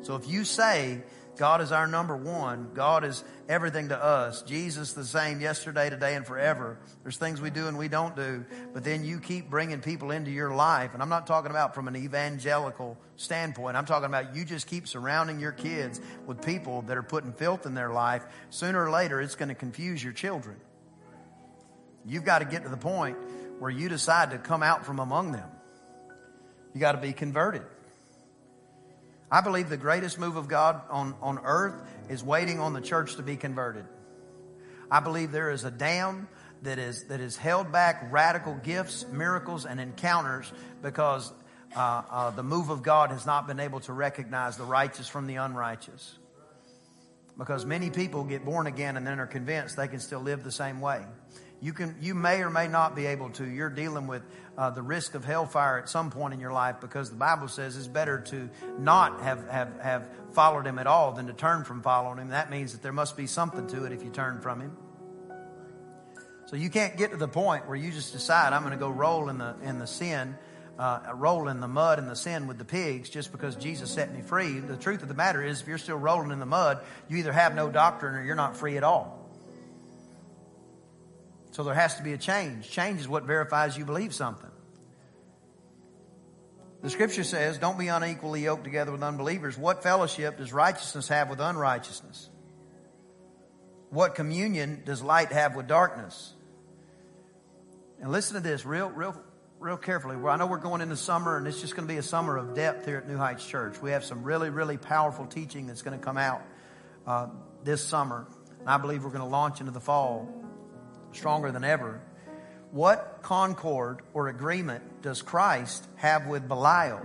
[0.01, 1.01] So if you say
[1.37, 2.69] God is our number one.
[2.73, 4.41] God is everything to us.
[4.43, 6.77] Jesus the same yesterday, today, and forever.
[7.03, 10.29] There's things we do and we don't do, but then you keep bringing people into
[10.29, 10.93] your life.
[10.93, 13.77] And I'm not talking about from an evangelical standpoint.
[13.77, 17.65] I'm talking about you just keep surrounding your kids with people that are putting filth
[17.65, 18.23] in their life.
[18.49, 20.57] Sooner or later, it's going to confuse your children.
[22.05, 23.17] You've got to get to the point
[23.59, 25.49] where you decide to come out from among them.
[26.73, 27.63] You got to be converted.
[29.31, 33.15] I believe the greatest move of God on, on earth is waiting on the church
[33.15, 33.85] to be converted.
[34.91, 36.27] I believe there is a dam
[36.63, 40.51] that is, that is held back radical gifts, miracles, and encounters
[40.81, 41.31] because
[41.75, 45.27] uh, uh, the move of God has not been able to recognize the righteous from
[45.27, 46.17] the unrighteous.
[47.37, 50.51] Because many people get born again and then are convinced they can still live the
[50.51, 51.01] same way.
[51.61, 53.45] You can, you may or may not be able to.
[53.47, 54.23] You're dealing with
[54.57, 57.77] uh, the risk of hellfire at some point in your life because the Bible says
[57.77, 58.49] it's better to
[58.79, 62.29] not have, have, have followed him at all than to turn from following him.
[62.29, 64.75] That means that there must be something to it if you turn from him.
[66.47, 68.89] So you can't get to the point where you just decide I'm going to go
[68.89, 70.35] roll in the in the sin,
[70.77, 74.13] uh, roll in the mud and the sin with the pigs just because Jesus set
[74.13, 74.59] me free.
[74.59, 77.31] The truth of the matter is, if you're still rolling in the mud, you either
[77.31, 79.20] have no doctrine or you're not free at all.
[81.51, 82.69] So there has to be a change.
[82.69, 84.49] Change is what verifies you believe something.
[86.81, 89.57] The scripture says, Don't be unequally yoked together with unbelievers.
[89.57, 92.29] What fellowship does righteousness have with unrighteousness?
[93.89, 96.33] What communion does light have with darkness?
[97.99, 99.21] And listen to this real, real,
[99.59, 100.15] real carefully.
[100.15, 102.55] I know we're going into summer, and it's just going to be a summer of
[102.55, 103.79] depth here at New Heights Church.
[103.79, 106.41] We have some really, really powerful teaching that's going to come out
[107.05, 107.27] uh,
[107.63, 108.25] this summer.
[108.61, 110.40] And I believe we're going to launch into the fall
[111.13, 112.01] stronger than ever.
[112.71, 117.01] What concord or agreement does Christ have with Belial?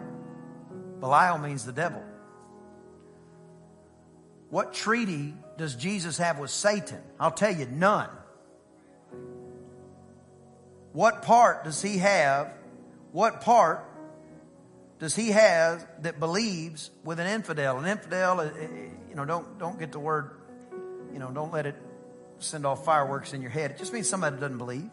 [1.00, 2.02] Belial means the devil.
[4.48, 7.02] What treaty does Jesus have with Satan?
[7.18, 8.10] I'll tell you, none.
[10.92, 12.52] What part does he have?
[13.12, 13.84] What part
[14.98, 17.78] does he have that believes with an infidel?
[17.78, 18.50] An infidel, uh, uh,
[19.08, 20.30] you know, don't don't get the word,
[21.12, 21.76] you know, don't let it
[22.38, 23.70] send off fireworks in your head.
[23.72, 24.90] It just means somebody doesn't believe.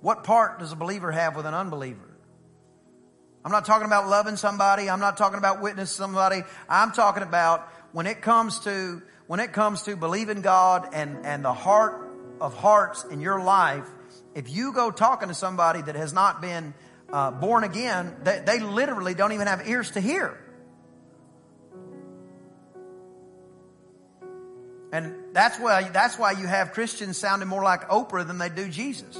[0.00, 2.16] What part does a believer have with an unbeliever?
[3.44, 4.90] I'm not talking about loving somebody.
[4.90, 6.42] I'm not talking about witnessing somebody.
[6.68, 11.44] I'm talking about when it comes to when it comes to believing God and and
[11.44, 12.08] the heart
[12.40, 13.86] of hearts in your life
[14.36, 16.74] if you go talking to somebody that has not been
[17.10, 20.38] uh, born again, they, they literally don't even have ears to hear.
[24.92, 28.70] And that's why, that's why you have Christians sounding more like Oprah than they do
[28.70, 29.18] Jesus.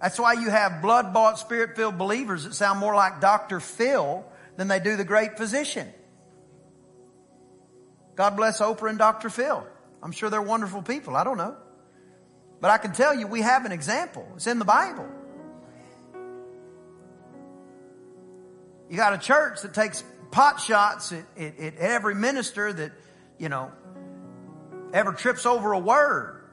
[0.00, 3.60] That's why you have blood bought, spirit filled believers that sound more like Dr.
[3.60, 4.24] Phil
[4.56, 5.92] than they do the great physician.
[8.14, 9.28] God bless Oprah and Dr.
[9.28, 9.66] Phil.
[10.02, 11.16] I'm sure they're wonderful people.
[11.16, 11.54] I don't know.
[12.62, 14.26] But I can tell you we have an example.
[14.36, 15.06] It's in the Bible.
[18.88, 22.92] You got a church that takes pot shots at, at, at every minister that,
[23.38, 23.72] you know,
[24.92, 26.44] ever trips over a word.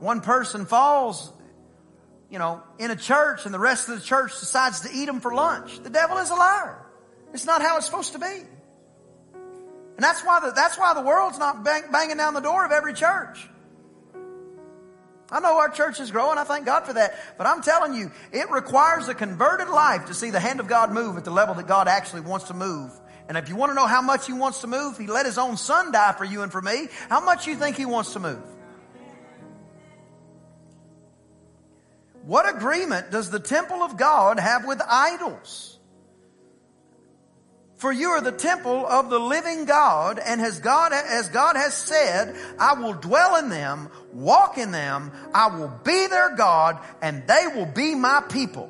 [0.00, 1.32] One person falls,
[2.30, 5.20] you know, in a church and the rest of the church decides to eat them
[5.20, 5.82] for lunch.
[5.82, 6.86] The devil is a liar.
[7.32, 8.26] It's not how it's supposed to be.
[9.96, 12.70] And that's why the, that's why the world's not bang, banging down the door of
[12.70, 13.48] every church.
[15.30, 16.38] I know our church is growing.
[16.38, 17.14] I thank God for that.
[17.36, 20.92] But I'm telling you, it requires a converted life to see the hand of God
[20.92, 22.90] move at the level that God actually wants to move.
[23.28, 25.36] And if you want to know how much He wants to move, He let His
[25.36, 26.88] own Son die for you and for me.
[27.10, 28.42] How much you think He wants to move?
[32.22, 35.77] What agreement does the temple of God have with idols?
[37.78, 41.74] For you are the temple of the living God, and as God, as God has
[41.74, 47.24] said, I will dwell in them, walk in them, I will be their God, and
[47.28, 48.68] they will be my people.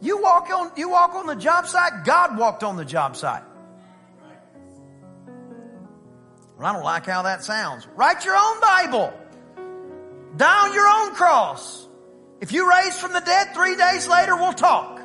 [0.00, 3.42] You walk on, you walk on the job site, God walked on the job site.
[6.56, 7.86] Well, I don't like how that sounds.
[7.94, 9.12] Write your own Bible.
[10.36, 11.86] Down your own cross.
[12.40, 14.97] If you raise from the dead three days later, we'll talk.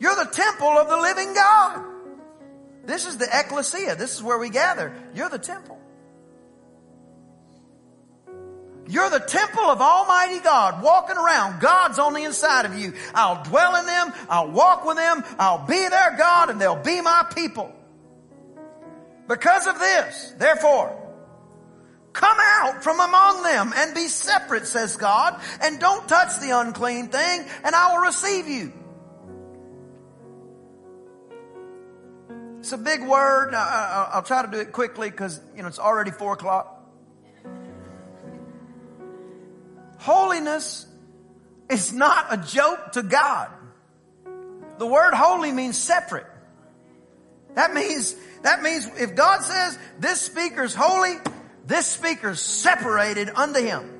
[0.00, 1.84] You're the temple of the living God.
[2.84, 3.94] This is the ecclesia.
[3.94, 4.94] This is where we gather.
[5.14, 5.78] You're the temple.
[8.88, 11.60] You're the temple of Almighty God walking around.
[11.60, 12.94] God's on the inside of you.
[13.14, 14.12] I'll dwell in them.
[14.28, 15.22] I'll walk with them.
[15.38, 17.72] I'll be their God and they'll be my people.
[19.28, 20.96] Because of this, therefore,
[22.12, 27.08] come out from among them and be separate, says God, and don't touch the unclean
[27.08, 28.72] thing and I will receive you.
[32.60, 33.54] It's a big word.
[33.54, 36.76] I'll try to do it quickly because, you know, it's already four o'clock.
[39.98, 40.86] Holiness
[41.70, 43.50] is not a joke to God.
[44.78, 46.26] The word holy means separate.
[47.54, 51.16] That means, that means if God says this speaker's holy,
[51.66, 53.99] this speaker's separated unto him.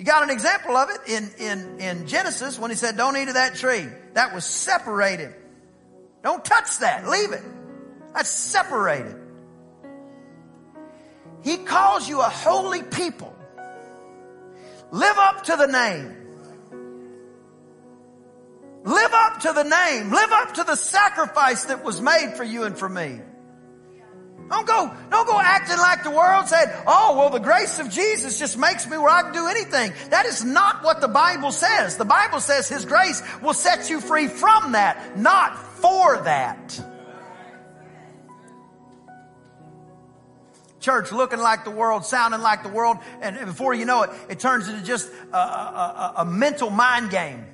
[0.00, 3.28] You got an example of it in, in, in Genesis when he said, don't eat
[3.28, 3.86] of that tree.
[4.14, 5.34] That was separated.
[6.24, 7.06] Don't touch that.
[7.06, 7.42] Leave it.
[8.14, 9.14] That's separated.
[11.44, 13.36] He calls you a holy people.
[14.90, 16.16] Live up to the name.
[18.84, 20.10] Live up to the name.
[20.10, 23.20] Live up to the sacrifice that was made for you and for me.
[24.50, 28.36] Don't go, don't go acting like the world said, oh, well, the grace of Jesus
[28.36, 29.92] just makes me where I can do anything.
[30.10, 31.96] That is not what the Bible says.
[31.96, 36.82] The Bible says His grace will set you free from that, not for that.
[40.80, 44.40] Church looking like the world, sounding like the world, and before you know it, it
[44.40, 47.46] turns into just a, a, a, a mental mind game.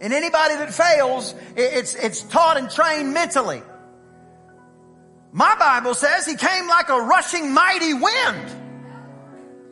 [0.00, 3.62] And anybody that fails, it's, it's taught and trained mentally.
[5.36, 8.50] My Bible says he came like a rushing mighty wind.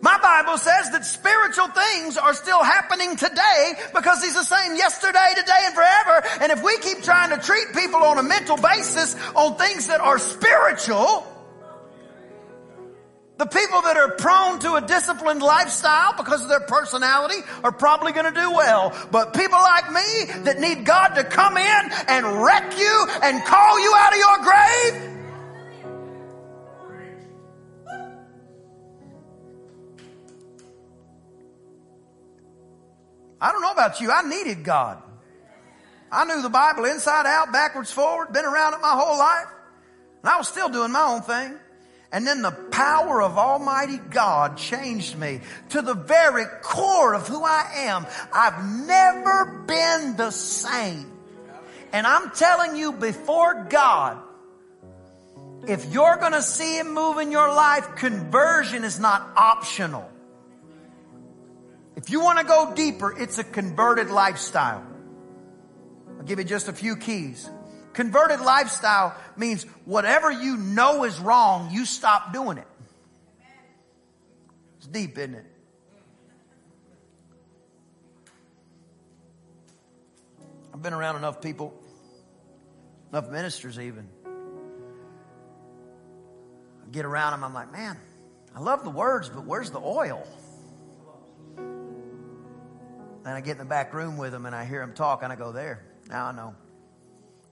[0.02, 5.30] My Bible says that spiritual things are still happening today because he's the same yesterday,
[5.34, 6.22] today, and forever.
[6.42, 10.02] And if we keep trying to treat people on a mental basis on things that
[10.02, 11.26] are spiritual,
[13.38, 18.12] the people that are prone to a disciplined lifestyle because of their personality are probably
[18.12, 18.94] going to do well.
[19.10, 23.80] But people like me that need God to come in and wreck you and call
[23.80, 25.13] you out of your grave,
[33.44, 34.10] I don't know about you.
[34.10, 35.02] I needed God.
[36.10, 39.48] I knew the Bible inside out, backwards, forward, been around it my whole life.
[40.22, 41.58] And I was still doing my own thing.
[42.10, 47.44] And then the power of Almighty God changed me to the very core of who
[47.44, 48.06] I am.
[48.32, 51.12] I've never been the same.
[51.92, 54.22] And I'm telling you before God,
[55.68, 60.10] if you're going to see Him move in your life, conversion is not optional.
[62.04, 64.86] If you want to go deeper, it's a converted lifestyle.
[66.18, 67.48] I'll give you just a few keys.
[67.94, 72.66] Converted lifestyle means whatever you know is wrong, you stop doing it.
[74.76, 75.46] It's deep, isn't it?
[80.74, 81.72] I've been around enough people,
[83.12, 84.08] enough ministers even.
[84.26, 84.28] I
[86.90, 87.96] get around them, I'm like, man,
[88.54, 90.28] I love the words, but where's the oil?
[93.24, 95.32] Then I get in the back room with them and I hear them talk and
[95.32, 96.54] I go, there, now I know.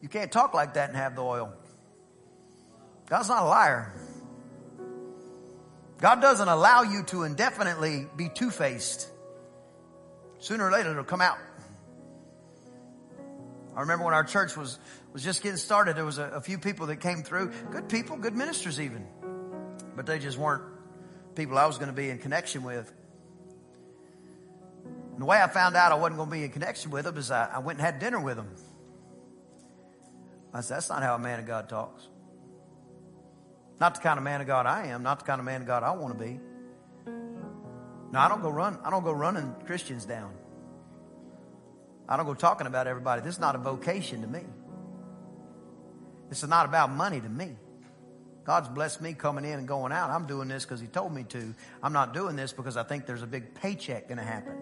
[0.03, 1.53] You can't talk like that and have the oil.
[3.09, 3.93] God's not a liar.
[5.99, 9.09] God doesn't allow you to indefinitely be two faced.
[10.41, 11.39] Sooner or later, it'll come out.
[13.75, 14.79] I remember when our church was,
[15.13, 17.53] was just getting started, there was a, a few people that came through.
[17.71, 19.07] Good people, good ministers even.
[19.97, 20.65] But they just weren't
[21.35, 22.93] people I was going to be in connection with.
[25.13, 27.17] And the way I found out I wasn't going to be in connection with them
[27.19, 28.49] is I, I went and had dinner with them.
[30.55, 32.09] I said, that's not how a man of God talks.
[33.81, 35.67] Not the kind of man of God I am, not the kind of man of
[35.67, 36.41] God I want to be.
[38.13, 40.35] No, I don't go run, I don't go running Christians down.
[42.09, 43.23] I don't go talking about everybody.
[43.23, 44.43] This is not a vocation to me.
[46.29, 47.57] This is not about money to me.
[48.45, 50.11] God's blessed me coming in and going out.
[50.11, 51.55] I'm doing this because He told me to.
[51.83, 54.57] I'm not doing this because I think there's a big paycheck going to happen.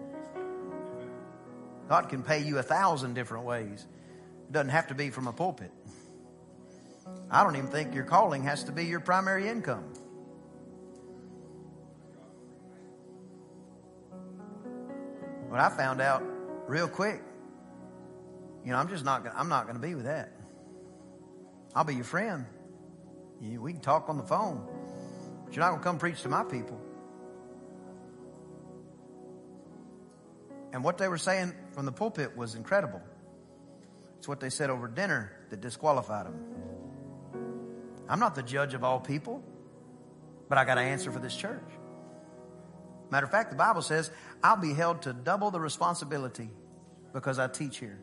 [1.91, 3.85] God can pay you a thousand different ways.
[4.47, 5.73] It doesn't have to be from a pulpit.
[7.29, 9.83] I don't even think your calling has to be your primary income.
[15.49, 16.23] But I found out
[16.65, 17.21] real quick,
[18.63, 20.31] you know, I'm just not, I'm not going to be with that.
[21.75, 22.45] I'll be your friend.
[23.41, 24.65] We can talk on the phone,
[25.43, 26.79] but you're not going to come preach to my people.
[30.73, 33.01] And what they were saying from the pulpit was incredible.
[34.17, 36.45] It's what they said over dinner that disqualified them.
[38.07, 39.43] I'm not the judge of all people,
[40.47, 41.63] but I got to answer for this church.
[43.09, 44.11] Matter of fact, the Bible says
[44.43, 46.49] I'll be held to double the responsibility
[47.13, 47.99] because I teach here.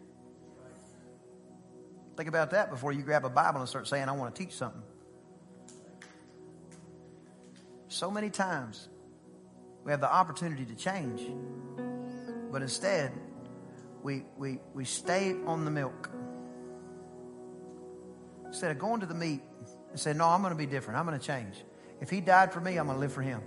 [2.17, 4.55] Think about that before you grab a Bible and start saying, I want to teach
[4.55, 4.83] something.
[7.89, 8.89] So many times
[9.85, 11.23] we have the opportunity to change.
[12.51, 13.13] But instead,
[14.03, 16.11] we, we, we stay on the milk.
[18.47, 19.43] Instead of going to the meat
[19.91, 20.99] and saying, No, I'm going to be different.
[20.99, 21.57] I'm going to change.
[22.01, 23.43] If He died for me, I'm going to live for Him.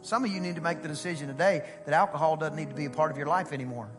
[0.00, 2.84] Some of you need to make the decision today that alcohol doesn't need to be
[2.84, 3.90] a part of your life anymore.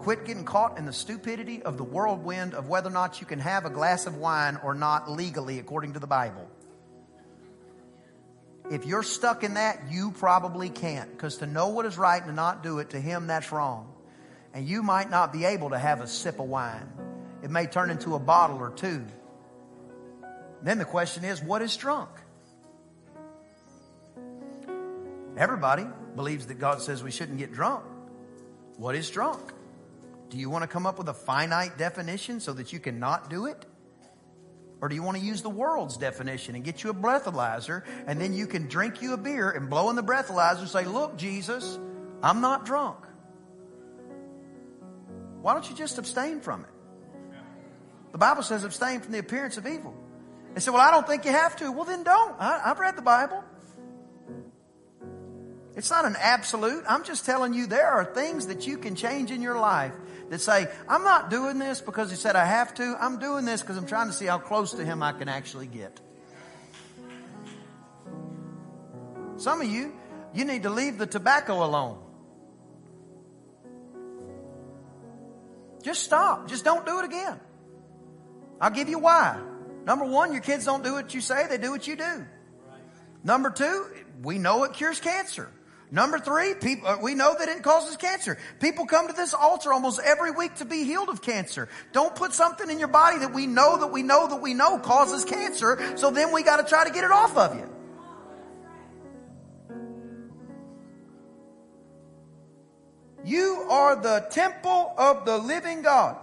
[0.00, 3.38] Quit getting caught in the stupidity of the whirlwind of whether or not you can
[3.38, 6.49] have a glass of wine or not legally according to the Bible.
[8.70, 11.10] If you're stuck in that, you probably can't.
[11.10, 13.92] Because to know what is right and to not do it, to him, that's wrong.
[14.54, 16.88] And you might not be able to have a sip of wine.
[17.42, 19.04] It may turn into a bottle or two.
[20.62, 22.10] Then the question is, what is drunk?
[25.36, 25.86] Everybody.
[26.14, 27.84] believes that God says we shouldn't get drunk.
[28.76, 29.52] What is drunk?
[30.28, 33.46] Do you want to come up with a finite definition so that you cannot do
[33.46, 33.64] it?
[34.82, 38.20] Or do you want to use the world's definition and get you a breathalyzer and
[38.20, 41.16] then you can drink you a beer and blow in the breathalyzer and say, look,
[41.18, 41.78] Jesus,
[42.22, 42.96] I'm not drunk.
[45.42, 46.70] Why don't you just abstain from it?
[48.12, 49.94] The Bible says abstain from the appearance of evil.
[50.54, 51.70] They say, well, I don't think you have to.
[51.70, 52.34] Well, then don't.
[52.38, 53.44] I, have read the Bible.
[55.80, 56.84] It's not an absolute.
[56.86, 59.94] I'm just telling you there are things that you can change in your life
[60.28, 62.98] that say, I'm not doing this because he said I have to.
[63.00, 65.68] I'm doing this because I'm trying to see how close to him I can actually
[65.68, 65.98] get.
[69.38, 69.94] Some of you,
[70.34, 71.98] you need to leave the tobacco alone.
[75.82, 76.46] Just stop.
[76.46, 77.40] Just don't do it again.
[78.60, 79.40] I'll give you why.
[79.86, 82.26] Number one, your kids don't do what you say, they do what you do.
[83.24, 83.86] Number two,
[84.22, 85.50] we know it cures cancer.
[85.92, 88.38] Number three, people, uh, we know that it causes cancer.
[88.60, 91.68] People come to this altar almost every week to be healed of cancer.
[91.92, 94.78] Don't put something in your body that we know that we know that we know
[94.78, 97.68] causes cancer, so then we gotta try to get it off of you.
[103.24, 106.16] You are the temple of the living God.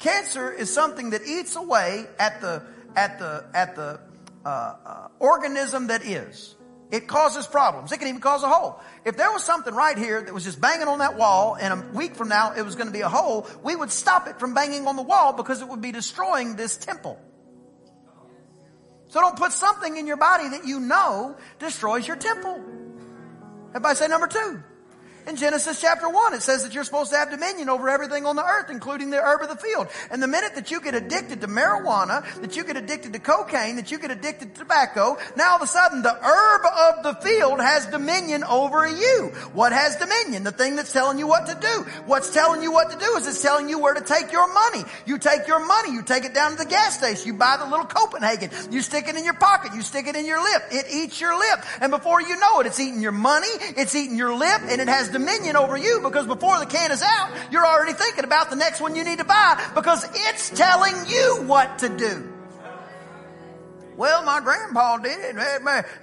[0.00, 2.64] Cancer is something that eats away at the,
[2.96, 4.00] at the, at the,
[4.44, 6.56] uh, uh, organism that is.
[6.90, 7.92] It causes problems.
[7.92, 8.80] It can even cause a hole.
[9.04, 11.96] If there was something right here that was just banging on that wall and a
[11.96, 14.54] week from now it was going to be a hole, we would stop it from
[14.54, 17.20] banging on the wall because it would be destroying this temple.
[19.08, 22.60] So don't put something in your body that you know destroys your temple.
[23.70, 24.62] Everybody say number two.
[25.28, 28.34] In Genesis chapter 1, it says that you're supposed to have dominion over everything on
[28.34, 29.88] the earth, including the herb of the field.
[30.10, 33.76] And the minute that you get addicted to marijuana, that you get addicted to cocaine,
[33.76, 37.20] that you get addicted to tobacco, now all of a sudden the herb of the
[37.20, 39.26] field has dominion over you.
[39.52, 40.44] What has dominion?
[40.44, 41.82] The thing that's telling you what to do.
[42.06, 44.82] What's telling you what to do is it's telling you where to take your money.
[45.04, 47.66] You take your money, you take it down to the gas station, you buy the
[47.66, 50.62] little Copenhagen, you stick it in your pocket, you stick it in your lip.
[50.72, 51.66] It eats your lip.
[51.82, 54.88] And before you know it, it's eating your money, it's eating your lip, and it
[54.88, 55.17] has dominion
[55.56, 58.94] over you because before the can is out, you're already thinking about the next one
[58.94, 62.32] you need to buy because it's telling you what to do.
[63.96, 65.36] Well, my grandpa did it.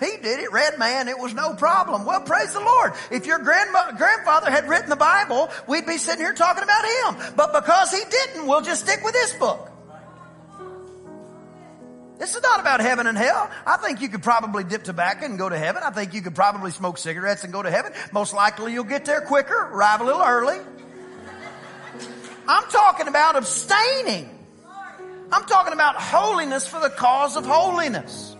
[0.02, 0.52] He did it.
[0.52, 2.04] Red man, it was no problem.
[2.06, 2.92] Well, praise the Lord.
[3.10, 7.34] If your grandma, grandfather had written the Bible, we'd be sitting here talking about him.
[7.38, 9.72] But because he didn't, we'll just stick with this book.
[12.18, 13.50] This is not about heaven and hell.
[13.66, 15.84] I think you could probably dip tobacco and go to heaven.
[15.84, 17.92] I think you could probably smoke cigarettes and go to heaven.
[18.14, 20.60] Most likely you'll get there quicker, arrive a little early.
[22.48, 24.30] I'm talking about abstaining.
[25.32, 28.36] I'm talking about holiness for the cause of holiness.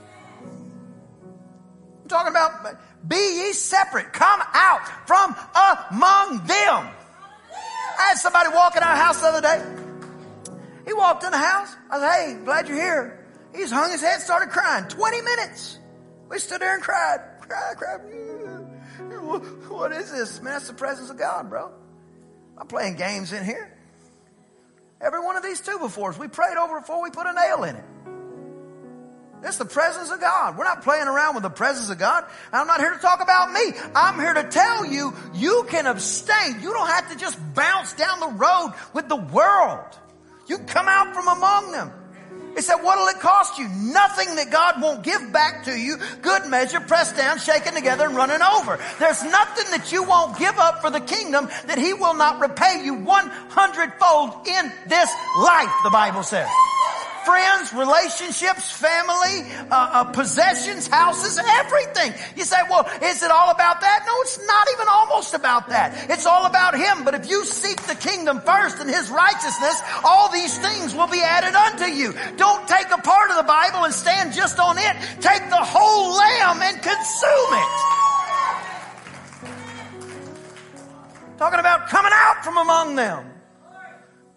[2.04, 4.14] I'm talking about be ye separate.
[4.14, 5.36] Come out from
[5.92, 6.90] among them.
[7.98, 9.64] I had somebody walk in our house the other day.
[10.86, 11.76] He walked in the house.
[11.90, 13.25] I said, hey, glad you're here.
[13.56, 14.86] He just hung his head, started crying.
[14.86, 15.80] 20 minutes.
[16.30, 17.20] We stood there and cried.
[17.40, 18.02] Cried, cried.
[19.70, 20.42] What is this?
[20.42, 21.72] Man, that's the presence of God, bro.
[22.58, 23.72] I'm playing games in here.
[25.00, 27.64] Every one of these two before us, we prayed over before we put a nail
[27.64, 27.84] in it.
[29.44, 30.58] It's the presence of God.
[30.58, 32.26] We're not playing around with the presence of God.
[32.52, 33.62] I'm not here to talk about me.
[33.94, 36.62] I'm here to tell you, you can abstain.
[36.62, 40.00] You don't have to just bounce down the road with the world.
[40.48, 41.92] You come out from among them.
[42.56, 43.68] He said, what'll it cost you?
[43.68, 45.98] Nothing that God won't give back to you.
[46.22, 48.80] Good measure, pressed down, shaken together, and running over.
[48.98, 52.82] There's nothing that you won't give up for the kingdom that He will not repay
[52.84, 56.50] you 100 fold in this life, the Bible says
[57.26, 62.14] friends, relationships, family, uh, uh, possessions, houses, everything.
[62.38, 64.04] You say, well, is it all about that?
[64.06, 66.10] No, it's not even almost about that.
[66.10, 67.04] It's all about Him.
[67.04, 71.22] But if you seek the kingdom first and His righteousness, all these things will be
[71.22, 72.14] added unto you.
[72.38, 74.96] Don't take a part of the Bible and stand just on it.
[75.20, 77.96] Take the whole lamb and consume it.
[81.38, 83.32] Talking about coming out from among them.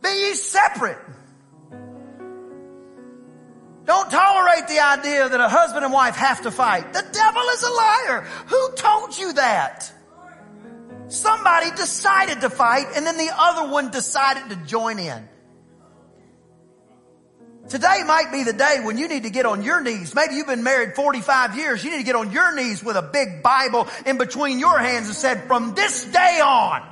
[0.02, 0.98] Be ye separate.
[3.88, 6.92] Don't tolerate the idea that a husband and wife have to fight.
[6.92, 8.20] The devil is a liar.
[8.48, 9.90] Who told you that?
[11.06, 15.26] Somebody decided to fight and then the other one decided to join in.
[17.70, 20.14] Today might be the day when you need to get on your knees.
[20.14, 21.82] Maybe you've been married 45 years.
[21.82, 25.06] You need to get on your knees with a big Bible in between your hands
[25.06, 26.86] and said, from this day on,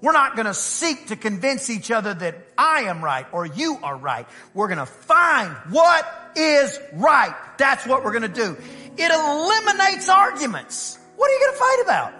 [0.00, 3.78] we're not going to seek to convince each other that I am right or you
[3.82, 4.26] are right.
[4.54, 7.34] We're going to find what is right.
[7.58, 8.56] That's what we're going to do.
[8.96, 10.98] It eliminates arguments.
[11.16, 12.12] What are you going to fight about?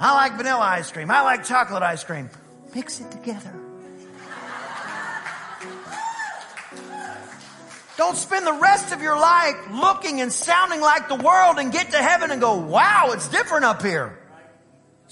[0.00, 1.10] I like vanilla ice cream.
[1.10, 2.30] I like chocolate ice cream.
[2.74, 3.54] Mix it together.
[7.98, 11.92] Don't spend the rest of your life looking and sounding like the world and get
[11.92, 14.18] to heaven and go, wow, it's different up here.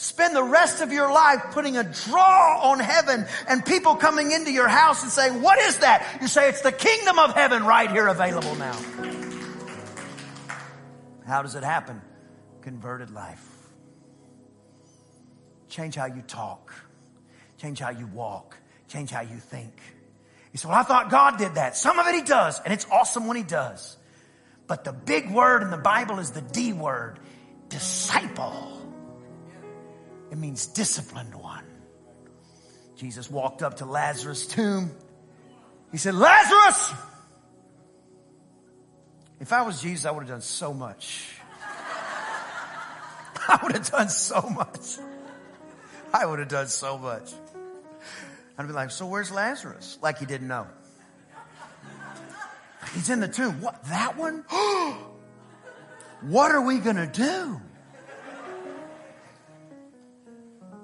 [0.00, 4.50] Spend the rest of your life putting a draw on heaven and people coming into
[4.50, 6.20] your house and saying, what is that?
[6.22, 8.78] You say, it's the kingdom of heaven right here available now.
[11.26, 12.00] How does it happen?
[12.62, 13.46] Converted life.
[15.68, 16.72] Change how you talk.
[17.58, 18.56] Change how you walk.
[18.88, 19.74] Change how you think.
[20.50, 21.76] He said, well, I thought God did that.
[21.76, 23.98] Some of it he does, and it's awesome when he does.
[24.66, 27.18] But the big word in the Bible is the D word,
[27.68, 28.79] disciple.
[30.30, 31.64] It means disciplined one.
[32.96, 34.92] Jesus walked up to Lazarus' tomb.
[35.90, 36.92] He said, Lazarus!
[39.40, 41.34] If I was Jesus, I would have done so much.
[43.48, 44.98] I would have done so much.
[46.12, 47.32] I would have done so much.
[48.58, 49.98] I'd be like, so where's Lazarus?
[50.02, 50.66] Like he didn't know.
[52.92, 53.60] He's in the tomb.
[53.60, 54.44] What, that one?
[56.20, 57.60] what are we going to do?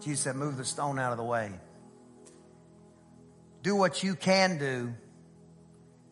[0.07, 1.51] Jesus said, move the stone out of the way.
[3.65, 4.95] Do what you can do,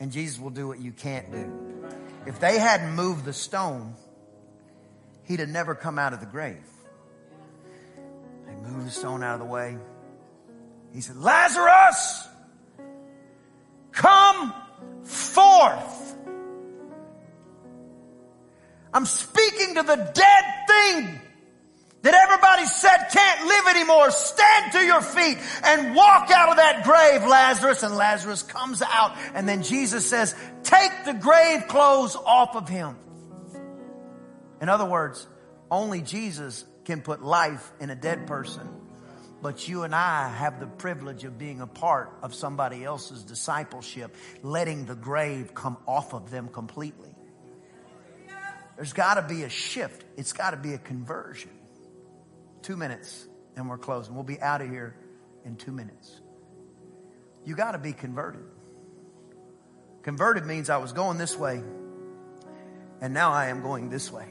[0.01, 1.87] and Jesus will do what you can't do.
[2.27, 3.95] If they hadn't moved the stone,
[5.23, 6.67] he'd have never come out of the grave.
[8.49, 9.79] They moved the stone out of the way.
[10.93, 12.27] He said, Lazarus,
[13.93, 14.53] come
[15.05, 16.17] forth.
[18.93, 21.21] I'm speaking to the dead thing
[22.05, 24.11] that everybody said can't live anymore.
[24.11, 27.83] Stand to your feet and walk out of that grave, Lazarus.
[27.83, 29.17] And Lazarus comes out.
[29.35, 32.97] And then Jesus says, take the grave clothes off of him.
[34.61, 35.27] In other words,
[35.71, 38.69] only Jesus can put life in a dead person.
[39.41, 44.15] But you and I have the privilege of being a part of somebody else's discipleship,
[44.43, 47.15] letting the grave come off of them completely.
[48.77, 50.05] There's got to be a shift.
[50.19, 51.51] It's got to be a conversion.
[52.65, 54.15] Two minutes and we're closing.
[54.15, 54.97] We'll be out of here
[55.45, 56.23] in two minutes.
[57.45, 58.41] You got to be converted.
[60.03, 61.63] Converted means I was going this way
[63.03, 64.27] and now I am going this way.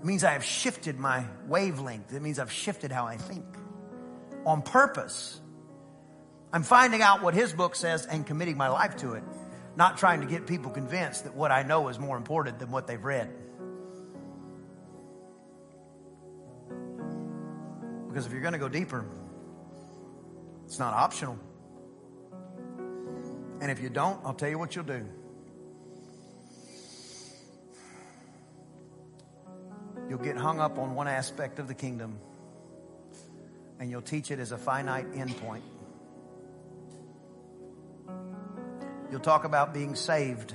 [0.00, 2.12] It means I have shifted my wavelength.
[2.12, 3.44] It means I've shifted how I think
[4.44, 5.40] on purpose.
[6.52, 9.22] I'm finding out what his book says and committing my life to it,
[9.76, 12.88] not trying to get people convinced that what I know is more important than what
[12.88, 13.32] they've read.
[18.16, 19.04] Because if you're going to go deeper,
[20.64, 21.38] it's not optional.
[23.60, 25.06] And if you don't, I'll tell you what you'll do.
[30.08, 32.18] You'll get hung up on one aspect of the kingdom
[33.78, 35.60] and you'll teach it as a finite endpoint.
[39.10, 40.54] You'll talk about being saved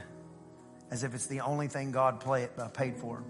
[0.90, 3.24] as if it's the only thing God uh, paid for.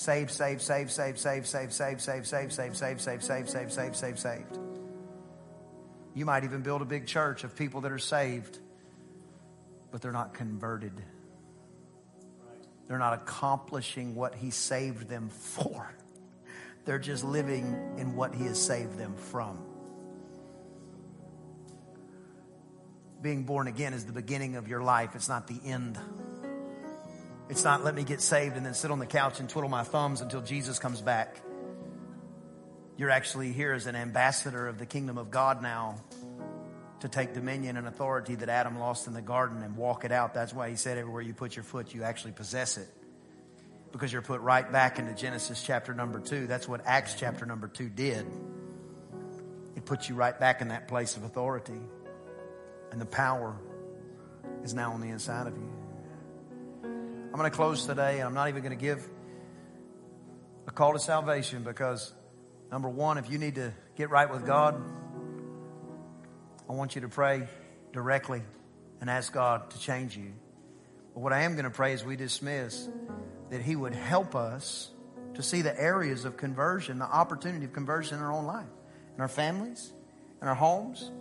[0.00, 3.96] Saved, saved, saved, saved, saved, saved, saved, saved, saved, saved, saved, saved, saved, saved, saved,
[3.96, 4.58] saved, saved.
[6.14, 8.58] You might even build a big church of people that are saved,
[9.90, 10.94] but they're not converted.
[12.88, 15.94] They're not accomplishing what He saved them for.
[16.86, 17.66] They're just living
[17.98, 19.58] in what He has saved them from.
[23.20, 25.98] Being born again is the beginning of your life, it's not the end.
[27.50, 29.82] It's not let me get saved and then sit on the couch and twiddle my
[29.82, 31.40] thumbs until Jesus comes back.
[32.96, 35.96] You're actually here as an ambassador of the kingdom of God now
[37.00, 40.32] to take dominion and authority that Adam lost in the garden and walk it out.
[40.32, 42.86] That's why he said everywhere you put your foot, you actually possess it.
[43.90, 46.46] Because you're put right back into Genesis chapter number two.
[46.46, 48.26] That's what Acts chapter number two did.
[49.74, 51.80] It puts you right back in that place of authority.
[52.92, 53.56] And the power
[54.62, 55.79] is now on the inside of you.
[57.32, 59.08] I'm going to close today, and I'm not even going to give
[60.66, 62.12] a call to salvation because,
[62.72, 64.74] number one, if you need to get right with God,
[66.68, 67.46] I want you to pray
[67.92, 68.42] directly
[69.00, 70.32] and ask God to change you.
[71.14, 72.88] But what I am going to pray as we dismiss
[73.50, 74.90] that He would help us
[75.34, 78.66] to see the areas of conversion, the opportunity of conversion in our own life,
[79.14, 79.92] in our families,
[80.42, 81.12] in our homes,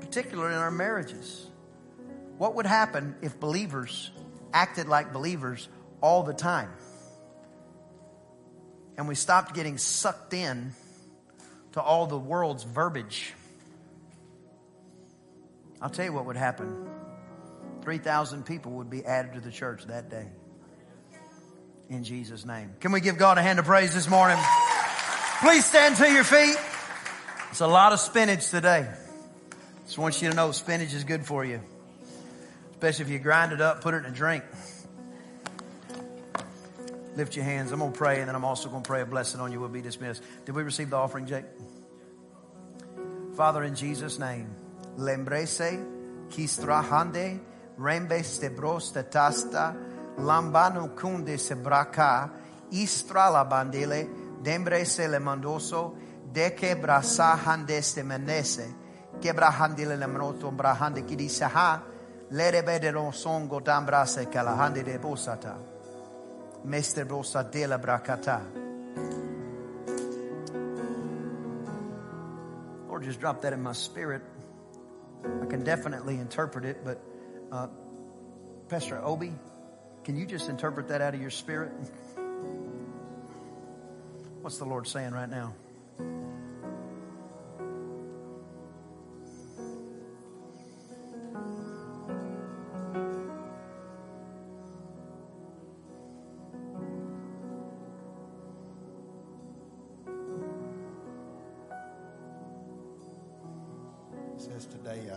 [0.00, 1.50] particularly in our marriages.
[2.38, 4.12] What would happen if believers
[4.56, 5.68] acted like believers
[6.00, 6.70] all the time.
[8.96, 10.72] And we stopped getting sucked in
[11.72, 13.34] to all the world's verbiage.
[15.82, 16.88] I'll tell you what would happen
[17.82, 20.26] 3,000 people would be added to the church that day.
[21.88, 22.72] in Jesus' name.
[22.80, 24.38] Can we give God a hand of praise this morning?
[25.40, 26.56] Please stand to your feet.
[27.50, 28.88] It's a lot of spinach today.
[29.84, 31.60] Just want you to know spinach is good for you.
[32.76, 34.44] Especially if you grind it up, put it in a drink.
[37.16, 37.72] Lift your hands.
[37.72, 39.60] I'm going to pray and then I'm also going to pray a blessing on you.
[39.60, 40.22] We'll be dismissed.
[40.44, 41.46] Did we receive the offering, Jake?
[43.34, 44.54] Father, in Jesus' name,
[44.98, 45.82] lembrese,
[46.28, 47.40] kistrahande,
[47.78, 49.74] rembe stebros tasta,
[50.18, 52.30] lambano kunde sebraka,
[52.72, 54.06] istra la bandele,
[54.42, 55.96] dembrese le mandoso,
[56.30, 58.74] de que brasa handeste menese,
[59.18, 61.95] que brahandile le manoto brahande kidisaha,
[67.78, 68.42] bracata.
[72.88, 74.22] Lord, just drop that in my spirit.
[75.24, 77.00] I can definitely interpret it, but
[77.52, 77.68] uh,
[78.68, 79.32] Pastor Obi,
[80.02, 81.70] can you just interpret that out of your spirit?
[84.40, 85.54] What's the Lord saying right now?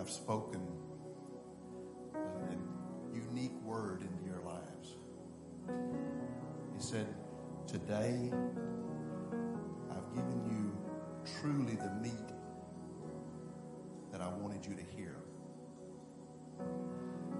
[0.10, 0.62] I've spoken
[2.16, 4.96] a unique word into your lives.
[6.76, 7.06] He said,
[7.68, 8.32] Today
[9.92, 10.76] I've given you
[11.40, 12.30] truly the meat
[14.12, 15.16] that I wanted you to hear.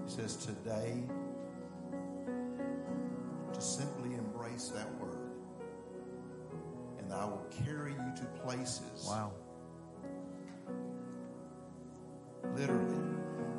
[0.06, 1.02] He says, Today
[3.52, 5.32] to simply embrace that word,
[7.00, 9.32] and I will carry you to places Wow.
[12.56, 13.00] Literally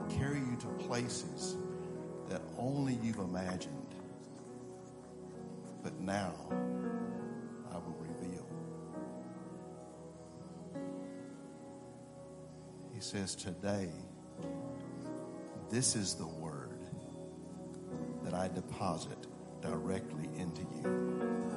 [0.09, 1.55] carry you to places
[2.29, 3.87] that only you've imagined.
[5.83, 6.33] But now
[7.71, 8.45] I will reveal.
[12.93, 13.89] He says, Today,
[15.69, 16.69] this is the word
[18.23, 19.17] that I deposit
[19.61, 21.51] directly into you.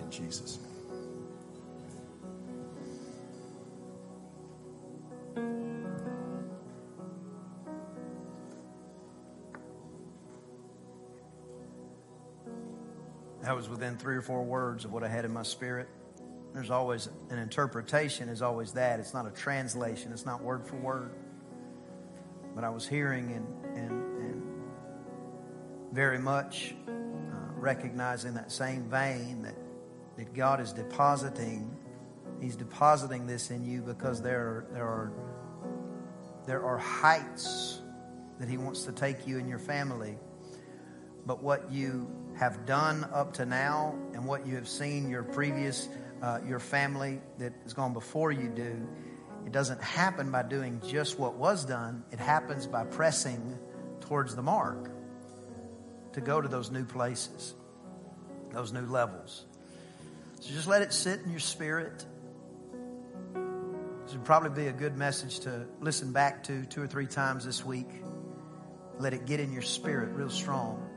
[0.00, 0.71] In Jesus' name.
[13.62, 15.88] Was within three or four words of what I had in my spirit.
[16.52, 18.98] There's always an interpretation, is always that.
[18.98, 21.12] It's not a translation, it's not word for word.
[22.56, 24.42] But I was hearing and, and, and
[25.92, 26.90] very much uh,
[27.54, 29.54] recognizing that same vein that,
[30.16, 31.70] that God is depositing.
[32.40, 35.12] He's depositing this in you because there there are
[36.46, 37.80] there are heights
[38.40, 40.18] that He wants to take you and your family.
[41.24, 45.88] But what you have done up to now and what you have seen your previous,
[46.22, 48.88] uh, your family that has gone before you do,
[49.44, 52.04] it doesn't happen by doing just what was done.
[52.10, 53.58] It happens by pressing
[54.00, 54.90] towards the mark
[56.12, 57.54] to go to those new places,
[58.50, 59.44] those new levels.
[60.40, 62.04] So just let it sit in your spirit.
[64.04, 67.44] This would probably be a good message to listen back to two or three times
[67.44, 67.88] this week.
[68.98, 70.88] Let it get in your spirit real strong.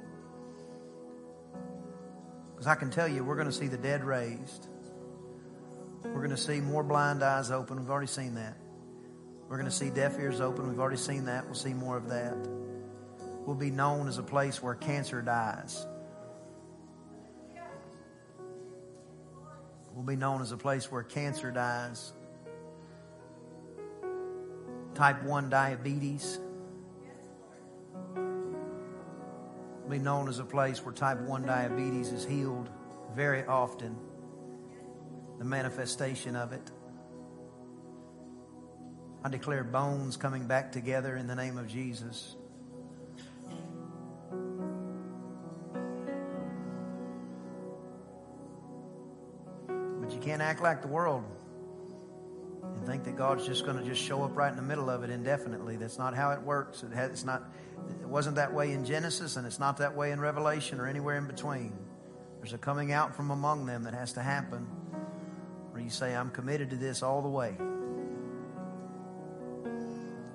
[2.55, 4.67] Because I can tell you, we're going to see the dead raised.
[6.05, 7.77] We're going to see more blind eyes open.
[7.77, 8.55] We've already seen that.
[9.49, 10.69] We're going to see deaf ears open.
[10.69, 11.45] We've already seen that.
[11.45, 12.35] We'll see more of that.
[13.45, 15.85] We'll be known as a place where cancer dies.
[19.93, 22.13] We'll be known as a place where cancer dies.
[24.93, 26.39] Type 1 diabetes.
[29.89, 32.69] Be known as a place where type 1 diabetes is healed
[33.15, 33.95] very often.
[35.39, 36.71] The manifestation of it.
[39.23, 42.35] I declare bones coming back together in the name of Jesus.
[49.67, 51.23] But you can't act like the world
[52.61, 55.03] and think that God's just going to just show up right in the middle of
[55.03, 55.77] it indefinitely.
[55.77, 56.83] That's not how it works.
[56.83, 57.51] It has, it's not.
[58.01, 61.17] It wasn't that way in Genesis, and it's not that way in Revelation or anywhere
[61.17, 61.73] in between.
[62.39, 64.65] There's a coming out from among them that has to happen,
[65.71, 67.57] where you say, "I'm committed to this all the way."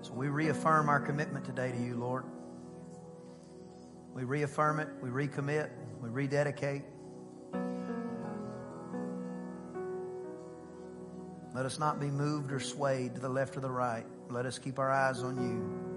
[0.03, 2.25] So we reaffirm our commitment today to you, Lord.
[4.15, 4.89] We reaffirm it.
[5.01, 5.71] We recommit.
[6.01, 6.83] We rededicate.
[11.55, 14.07] Let us not be moved or swayed to the left or the right.
[14.29, 15.90] Let us keep our eyes on you.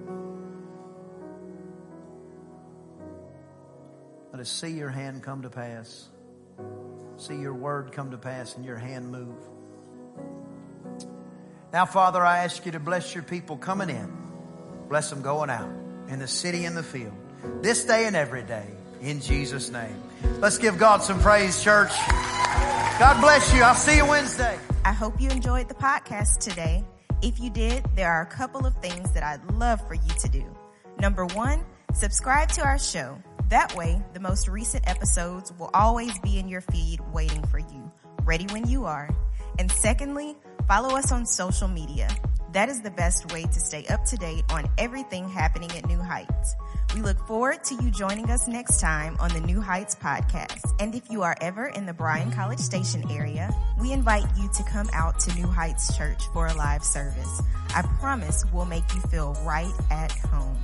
[4.43, 6.09] To see your hand come to pass.
[7.15, 9.37] See your word come to pass and your hand move.
[11.71, 14.11] Now, Father, I ask you to bless your people coming in.
[14.89, 15.69] Bless them going out
[16.09, 17.13] in the city and the field.
[17.61, 18.67] This day and every day.
[18.99, 20.03] In Jesus' name.
[20.39, 21.91] Let's give God some praise, church.
[22.99, 23.63] God bless you.
[23.63, 24.59] I'll see you Wednesday.
[24.83, 26.83] I hope you enjoyed the podcast today.
[27.21, 30.27] If you did, there are a couple of things that I'd love for you to
[30.27, 30.43] do.
[30.99, 31.63] Number one,
[31.93, 33.17] subscribe to our show.
[33.49, 37.91] That way, the most recent episodes will always be in your feed waiting for you,
[38.23, 39.09] ready when you are.
[39.59, 40.35] And secondly,
[40.67, 42.09] follow us on social media.
[42.53, 45.99] That is the best way to stay up to date on everything happening at New
[45.99, 46.55] Heights.
[46.95, 50.61] We look forward to you joining us next time on the New Heights podcast.
[50.79, 54.63] And if you are ever in the Bryan College Station area, we invite you to
[54.63, 57.41] come out to New Heights Church for a live service.
[57.75, 60.59] I promise we'll make you feel right at home.